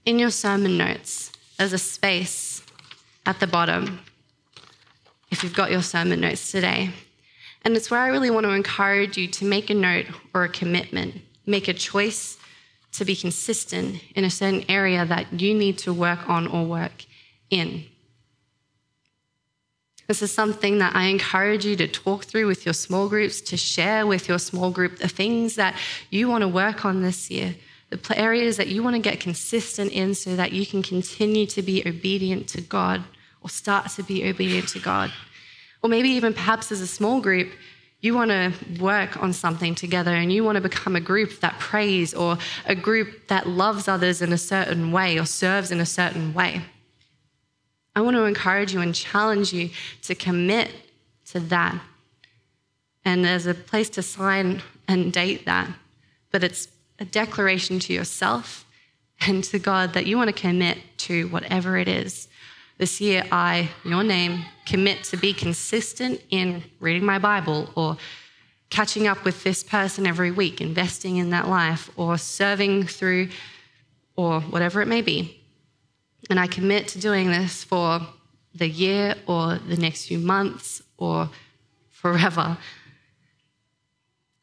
In 0.06 0.20
your 0.20 0.30
sermon 0.30 0.78
notes, 0.78 1.32
there's 1.58 1.74
a 1.74 1.80
space 1.80 2.62
at 3.26 3.40
the 3.40 3.48
bottom 3.48 4.00
if 5.32 5.44
you've 5.44 5.56
got 5.56 5.72
your 5.72 5.82
sermon 5.82 6.22
notes 6.22 6.52
today. 6.52 6.92
And 7.66 7.76
it's 7.76 7.90
where 7.90 8.00
I 8.00 8.10
really 8.10 8.30
want 8.30 8.44
to 8.44 8.52
encourage 8.52 9.18
you 9.18 9.28
to 9.30 9.46
make 9.46 9.72
a 9.72 9.74
note 9.74 10.06
or 10.36 10.44
a 10.44 10.50
commitment, 10.50 11.16
make 11.48 11.68
a 11.68 11.74
choice 11.74 12.38
to 12.94 13.06
be 13.06 13.16
consistent 13.16 14.02
in 14.16 14.24
a 14.24 14.30
certain 14.30 14.64
area 14.70 15.06
that 15.06 15.42
you 15.42 15.54
need 15.54 15.78
to 15.80 15.94
work 15.94 16.30
on 16.30 16.48
or 16.48 16.66
work 16.66 17.06
in. 17.50 17.86
This 20.08 20.22
is 20.22 20.32
something 20.32 20.80
that 20.80 20.96
I 20.96 21.06
encourage 21.06 21.66
you 21.66 21.76
to 21.78 21.88
talk 21.88 22.26
through 22.26 22.48
with 22.48 22.66
your 22.66 22.74
small 22.74 23.08
groups, 23.08 23.40
to 23.42 23.58
share 23.58 24.06
with 24.06 24.28
your 24.28 24.38
small 24.38 24.70
group 24.70 25.00
the 25.00 25.08
things 25.08 25.56
that 25.56 25.76
you 26.10 26.28
want 26.28 26.42
to 26.42 26.48
work 26.48 26.84
on 26.86 27.02
this 27.02 27.32
year, 27.32 27.56
the 27.90 28.20
areas 28.20 28.58
that 28.58 28.68
you 28.68 28.84
want 28.84 28.96
to 28.96 29.02
get 29.02 29.20
consistent 29.20 29.92
in 29.92 30.14
so 30.14 30.36
that 30.36 30.52
you 30.52 30.66
can 30.66 30.84
continue 30.84 31.46
to 31.48 31.62
be 31.62 31.88
obedient 31.88 32.48
to 32.50 32.62
God 32.62 33.04
or 33.42 33.50
start 33.50 33.90
to 33.92 34.04
be 34.04 34.28
obedient 34.28 34.68
to 34.70 34.80
God. 34.80 35.12
Or 35.82 35.90
maybe 35.90 36.10
even 36.10 36.34
perhaps 36.34 36.72
as 36.72 36.82
a 36.82 36.88
small 36.88 37.22
group, 37.22 37.50
you 38.04 38.14
want 38.14 38.32
to 38.32 38.52
work 38.82 39.24
on 39.24 39.32
something 39.32 39.74
together 39.74 40.14
and 40.14 40.32
you 40.32 40.44
want 40.44 40.58
to 40.58 40.62
become 40.62 40.98
a 40.98 41.00
group 41.00 41.40
that 41.40 41.58
prays 41.58 42.14
or 42.14 42.38
a 42.66 42.76
group 42.76 43.30
that 43.30 43.48
loves 43.48 43.88
others 43.88 44.22
in 44.22 44.34
a 44.34 44.38
certain 44.38 44.92
way 44.92 45.18
or 45.18 45.26
serves 45.26 45.72
in 45.72 45.80
a 45.80 45.86
certain 45.86 46.34
way. 46.34 46.62
I 47.96 48.02
want 48.02 48.18
to 48.18 48.26
encourage 48.26 48.74
you 48.74 48.82
and 48.82 48.94
challenge 48.94 49.54
you 49.54 49.70
to 50.02 50.16
commit 50.16 50.70
to 51.28 51.40
that. 51.40 51.82
And 53.06 53.24
there's 53.24 53.46
a 53.46 53.54
place 53.54 53.90
to 53.92 54.02
sign 54.02 54.62
and 54.86 55.14
date 55.14 55.46
that, 55.46 55.70
but 56.30 56.44
it's 56.44 56.68
a 57.00 57.06
declaration 57.06 57.80
to 57.80 57.94
yourself 57.94 58.66
and 59.22 59.46
to 59.46 59.60
God 59.60 59.94
that 59.94 60.08
you 60.08 60.18
want 60.18 60.28
to 60.28 60.34
commit 60.34 60.78
to 60.98 61.30
whatever 61.30 61.78
it 61.78 61.88
is. 61.88 62.28
This 62.78 63.00
year, 63.00 63.24
I, 63.32 63.70
your 63.86 64.04
name, 64.04 64.46
commit 64.66 65.04
to 65.06 65.18
be 65.18 65.34
consistent 65.34 66.22
in 66.30 66.64
reading 66.80 67.06
my 67.06 67.20
Bible 67.20 67.70
or 67.76 67.98
catching 68.70 69.08
up 69.08 69.24
with 69.24 69.44
this 69.44 69.64
person 69.64 70.08
every 70.08 70.32
week, 70.32 70.60
investing 70.60 71.18
in 71.18 71.30
that 71.30 71.48
life, 71.48 71.92
or 71.96 72.18
serving 72.18 72.88
through, 72.88 73.30
or 74.16 74.42
whatever 74.42 74.82
it 74.82 74.88
may 74.88 75.02
be. 75.02 75.40
And 76.30 76.40
I 76.40 76.48
commit 76.48 76.88
to 76.90 77.00
doing 77.00 77.28
this 77.28 77.64
for 77.64 78.02
the 78.56 78.68
year 78.68 79.16
or 79.28 79.58
the 79.58 79.78
next 79.78 80.08
few 80.08 80.18
months 80.18 80.82
or 80.98 81.30
forever. 81.90 82.58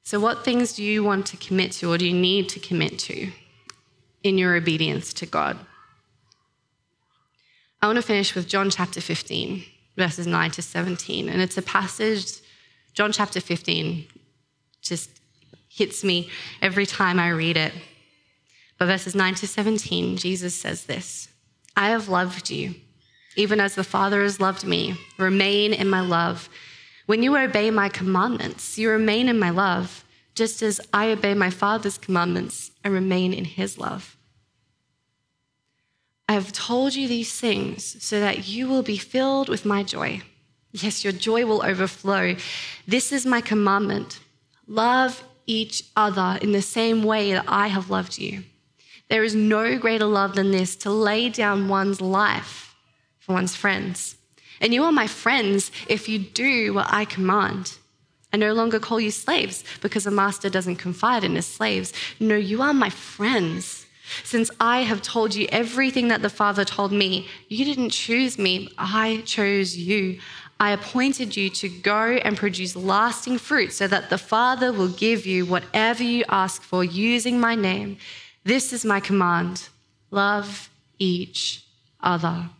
So, 0.04 0.20
what 0.20 0.44
things 0.44 0.72
do 0.74 0.84
you 0.84 1.02
want 1.02 1.26
to 1.26 1.36
commit 1.36 1.72
to 1.72 1.92
or 1.92 1.98
do 1.98 2.06
you 2.06 2.14
need 2.14 2.48
to 2.50 2.60
commit 2.60 2.98
to 3.00 3.30
in 4.22 4.38
your 4.38 4.54
obedience 4.54 5.12
to 5.14 5.26
God? 5.26 5.58
I 7.82 7.86
want 7.86 7.96
to 7.96 8.02
finish 8.02 8.34
with 8.34 8.46
John 8.46 8.68
chapter 8.68 9.00
15, 9.00 9.64
verses 9.96 10.26
9 10.26 10.50
to 10.52 10.62
17. 10.62 11.28
And 11.28 11.40
it's 11.40 11.56
a 11.56 11.62
passage, 11.62 12.40
John 12.92 13.12
chapter 13.12 13.40
15 13.40 14.06
just 14.82 15.10
hits 15.68 16.04
me 16.04 16.28
every 16.60 16.84
time 16.84 17.18
I 17.18 17.30
read 17.30 17.56
it. 17.56 17.72
But 18.78 18.86
verses 18.86 19.14
9 19.14 19.34
to 19.36 19.46
17, 19.46 20.16
Jesus 20.18 20.54
says 20.54 20.84
this 20.84 21.28
I 21.76 21.88
have 21.90 22.08
loved 22.08 22.50
you, 22.50 22.74
even 23.36 23.60
as 23.60 23.74
the 23.74 23.84
Father 23.84 24.22
has 24.22 24.40
loved 24.40 24.64
me. 24.66 24.98
Remain 25.18 25.72
in 25.72 25.88
my 25.88 26.00
love. 26.00 26.50
When 27.06 27.22
you 27.22 27.36
obey 27.36 27.70
my 27.70 27.88
commandments, 27.88 28.76
you 28.76 28.90
remain 28.90 29.28
in 29.28 29.38
my 29.38 29.50
love, 29.50 30.04
just 30.34 30.62
as 30.62 30.80
I 30.92 31.10
obey 31.10 31.34
my 31.34 31.50
Father's 31.50 31.98
commandments 31.98 32.70
and 32.84 32.92
remain 32.92 33.32
in 33.32 33.44
his 33.44 33.78
love. 33.78 34.16
I 36.30 36.34
have 36.34 36.52
told 36.52 36.94
you 36.94 37.08
these 37.08 37.40
things 37.40 37.96
so 38.04 38.20
that 38.20 38.46
you 38.46 38.68
will 38.68 38.84
be 38.84 38.96
filled 38.96 39.48
with 39.48 39.64
my 39.64 39.82
joy. 39.82 40.22
Yes, 40.70 41.02
your 41.02 41.12
joy 41.12 41.44
will 41.44 41.66
overflow. 41.66 42.36
This 42.86 43.10
is 43.10 43.26
my 43.26 43.40
commandment 43.40 44.20
love 44.68 45.24
each 45.48 45.82
other 45.96 46.38
in 46.40 46.52
the 46.52 46.62
same 46.62 47.02
way 47.02 47.32
that 47.32 47.46
I 47.48 47.66
have 47.66 47.90
loved 47.90 48.16
you. 48.16 48.44
There 49.08 49.24
is 49.24 49.34
no 49.34 49.76
greater 49.76 50.04
love 50.04 50.36
than 50.36 50.52
this 50.52 50.76
to 50.76 50.90
lay 50.92 51.30
down 51.30 51.66
one's 51.66 52.00
life 52.00 52.76
for 53.18 53.32
one's 53.32 53.56
friends. 53.56 54.14
And 54.60 54.72
you 54.72 54.84
are 54.84 54.92
my 54.92 55.08
friends 55.08 55.72
if 55.88 56.08
you 56.08 56.20
do 56.20 56.74
what 56.74 56.86
I 56.90 57.06
command. 57.06 57.76
I 58.32 58.36
no 58.36 58.52
longer 58.52 58.78
call 58.78 59.00
you 59.00 59.10
slaves 59.10 59.64
because 59.80 60.06
a 60.06 60.12
master 60.12 60.48
doesn't 60.48 60.76
confide 60.76 61.24
in 61.24 61.34
his 61.34 61.46
slaves. 61.46 61.92
No, 62.20 62.36
you 62.36 62.62
are 62.62 62.72
my 62.72 62.90
friends 62.90 63.86
since 64.24 64.50
I 64.60 64.82
have 64.82 65.02
told 65.02 65.34
you 65.34 65.46
everything 65.50 66.08
that 66.08 66.22
the 66.22 66.30
Father 66.30 66.64
told 66.64 66.92
me, 66.92 67.28
you 67.48 67.64
didn't 67.64 67.90
choose 67.90 68.38
me, 68.38 68.70
I 68.78 69.22
chose 69.24 69.76
you. 69.76 70.20
I 70.60 70.72
appointed 70.72 71.36
you 71.36 71.48
to 71.50 71.70
go 71.70 72.18
and 72.22 72.36
produce 72.36 72.76
lasting 72.76 73.38
fruit 73.38 73.72
so 73.72 73.88
that 73.88 74.10
the 74.10 74.18
Father 74.18 74.72
will 74.72 74.88
give 74.90 75.24
you 75.24 75.46
whatever 75.46 76.02
you 76.02 76.22
ask 76.28 76.62
for 76.62 76.84
using 76.84 77.40
my 77.40 77.54
name. 77.54 77.96
This 78.44 78.72
is 78.72 78.84
my 78.84 79.00
command 79.00 79.68
love 80.10 80.68
each 80.98 81.64
other. 82.00 82.50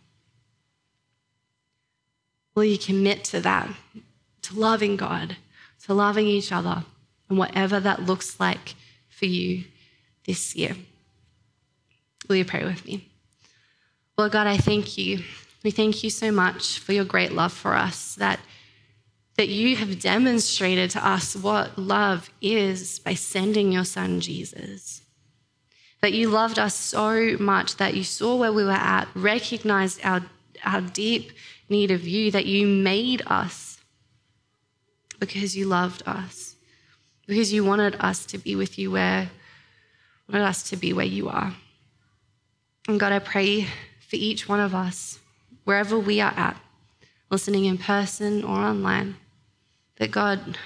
Will 2.55 2.63
you 2.63 2.77
commit 2.77 3.23
to 3.25 3.39
that, 3.41 3.69
to 4.41 4.59
loving 4.59 4.97
God, 4.97 5.37
to 5.85 5.93
loving 5.93 6.27
each 6.27 6.51
other, 6.51 6.83
and 7.29 7.37
whatever 7.37 7.79
that 7.79 8.03
looks 8.03 8.39
like 8.39 8.75
for 9.09 9.25
you 9.25 9.65
this 10.25 10.55
year? 10.55 10.75
Will 12.27 12.35
you 12.35 12.45
pray 12.45 12.63
with 12.63 12.85
me? 12.85 13.09
Lord 14.17 14.31
God, 14.31 14.47
I 14.47 14.57
thank 14.57 14.97
you. 14.97 15.23
We 15.63 15.71
thank 15.71 16.03
you 16.03 16.09
so 16.09 16.31
much 16.31 16.79
for 16.79 16.93
your 16.93 17.05
great 17.05 17.31
love 17.31 17.53
for 17.53 17.75
us, 17.75 18.15
that, 18.15 18.39
that 19.37 19.47
you 19.47 19.75
have 19.75 19.99
demonstrated 19.99 20.89
to 20.91 21.07
us 21.07 21.35
what 21.35 21.77
love 21.77 22.29
is 22.41 22.99
by 22.99 23.13
sending 23.13 23.71
your 23.71 23.85
son 23.85 24.19
Jesus. 24.19 25.01
That 26.01 26.13
you 26.13 26.29
loved 26.29 26.57
us 26.57 26.75
so 26.75 27.37
much 27.39 27.77
that 27.77 27.95
you 27.95 28.03
saw 28.03 28.35
where 28.35 28.53
we 28.53 28.63
were 28.63 28.71
at, 28.71 29.07
recognized 29.13 30.01
our, 30.03 30.21
our 30.63 30.81
deep 30.81 31.31
need 31.69 31.91
of 31.91 32.07
you, 32.07 32.31
that 32.31 32.45
you 32.45 32.65
made 32.67 33.21
us 33.27 33.79
because 35.19 35.55
you 35.55 35.67
loved 35.67 36.01
us, 36.07 36.55
because 37.27 37.53
you 37.53 37.63
wanted 37.63 37.95
us 37.99 38.25
to 38.25 38.37
be 38.39 38.55
with 38.55 38.79
you 38.79 38.89
where, 38.91 39.29
wanted 40.27 40.43
us 40.43 40.63
to 40.69 40.75
be 40.75 40.91
where 40.91 41.05
you 41.05 41.29
are. 41.29 41.53
And 42.87 42.99
God, 42.99 43.11
I 43.11 43.19
pray 43.19 43.63
for 44.09 44.15
each 44.15 44.49
one 44.49 44.59
of 44.59 44.73
us, 44.73 45.19
wherever 45.63 45.97
we 45.99 46.19
are 46.19 46.33
at, 46.35 46.59
listening 47.29 47.65
in 47.65 47.77
person 47.77 48.43
or 48.43 48.57
online, 48.57 49.15
that 49.97 50.11
God, 50.11 50.57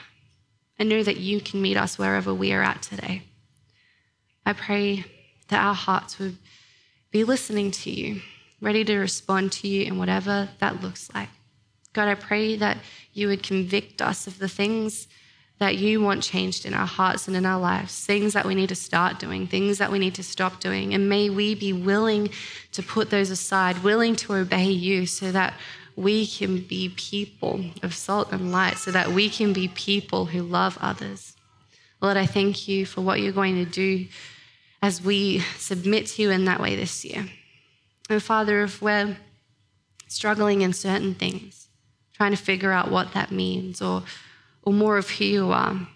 I 0.80 0.84
know 0.84 1.04
that 1.04 1.18
you 1.18 1.42
can 1.42 1.62
meet 1.62 1.78
us 1.78 1.98
wherever 2.00 2.34
we 2.34 2.54
are 2.54 2.64
at 2.64 2.82
today. 2.82 3.24
I 4.46 4.54
pray 4.54 5.06
that 5.50 5.64
our 5.64 5.74
hearts 5.74 6.18
would 6.20 6.38
be 7.12 7.24
listening 7.24 7.72
to 7.72 7.92
you, 7.92 8.22
ready 8.62 8.84
to 8.86 8.98
respond 8.98 9.52
to 9.54 9.68
you 9.68 9.86
in 9.86 9.98
whatever 9.98 10.50
that 10.60 10.82
looks 10.82 11.14
like. 11.14 11.30
God, 11.94 12.08
I 12.08 12.16
pray 12.16 12.56
that 12.58 12.78
you 13.14 13.28
would 13.28 13.44
convict 13.44 14.02
us 14.02 14.28
of 14.28 14.40
the 14.40 14.50
things 14.50 15.08
that 15.60 15.78
you 15.78 16.02
want 16.02 16.22
changed 16.22 16.66
in 16.66 16.74
our 16.74 16.86
hearts 16.86 17.28
and 17.28 17.38
in 17.38 17.46
our 17.46 17.60
lives, 17.60 18.06
things 18.06 18.34
that 18.34 18.46
we 18.46 18.56
need 18.56 18.70
to 18.70 18.76
start 18.76 19.20
doing, 19.20 19.48
things 19.48 19.78
that 19.78 19.92
we 19.92 20.00
need 20.00 20.16
to 20.16 20.24
stop 20.24 20.60
doing. 20.60 20.94
And 20.94 21.08
may 21.08 21.30
we 21.30 21.56
be 21.56 21.72
willing 21.72 22.30
to 22.74 22.84
put 22.84 23.10
those 23.10 23.30
aside, 23.30 23.84
willing 23.84 24.16
to 24.18 24.34
obey 24.34 24.70
you 24.70 25.06
so 25.06 25.32
that 25.32 25.54
we 25.96 26.28
can 26.28 26.60
be 26.60 26.90
people 26.90 27.64
of 27.82 27.96
salt 27.96 28.34
and 28.34 28.52
light, 28.52 28.78
so 28.78 28.92
that 28.92 29.12
we 29.12 29.30
can 29.30 29.54
be 29.54 29.70
people 29.70 30.26
who 30.26 30.42
love 30.42 30.78
others. 30.82 31.36
Lord, 32.02 32.18
I 32.18 32.26
thank 32.26 32.68
you 32.68 32.86
for 32.86 33.00
what 33.00 33.22
you're 33.22 33.32
going 33.32 33.64
to 33.64 33.72
do 33.72 34.08
as 34.82 35.02
we 35.02 35.40
submit 35.58 36.08
to 36.08 36.22
you 36.22 36.32
in 36.32 36.46
that 36.46 36.60
way 36.60 36.76
this 36.76 37.06
year. 37.06 37.26
And 38.10 38.22
Father, 38.22 38.62
if 38.64 38.82
we're 38.82 39.18
struggling 40.10 40.62
in 40.62 40.74
certain 40.74 41.16
things, 41.16 41.70
trying 42.14 42.32
to 42.32 42.38
figure 42.38 42.72
out 42.72 42.92
what 42.92 43.14
that 43.14 43.32
means 43.32 43.82
or 43.82 44.04
or 44.66 44.74
more 44.74 44.98
of 44.98 45.10
who 45.10 45.26
you 45.26 45.52
are. 45.52 45.88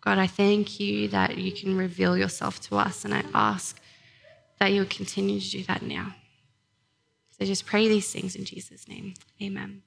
God, 0.00 0.18
I 0.18 0.26
thank 0.26 0.80
you 0.80 1.08
that 1.08 1.38
you 1.38 1.52
can 1.52 1.76
reveal 1.76 2.16
yourself 2.16 2.60
to 2.68 2.76
us, 2.76 3.04
and 3.04 3.14
I 3.14 3.24
ask 3.32 3.80
that 4.58 4.72
you'll 4.72 4.86
continue 4.86 5.40
to 5.40 5.50
do 5.50 5.62
that 5.64 5.82
now. 5.82 6.14
So 7.38 7.44
just 7.44 7.66
pray 7.66 7.88
these 7.88 8.12
things 8.12 8.36
in 8.36 8.44
Jesus' 8.44 8.86
name. 8.88 9.14
Amen. 9.42 9.82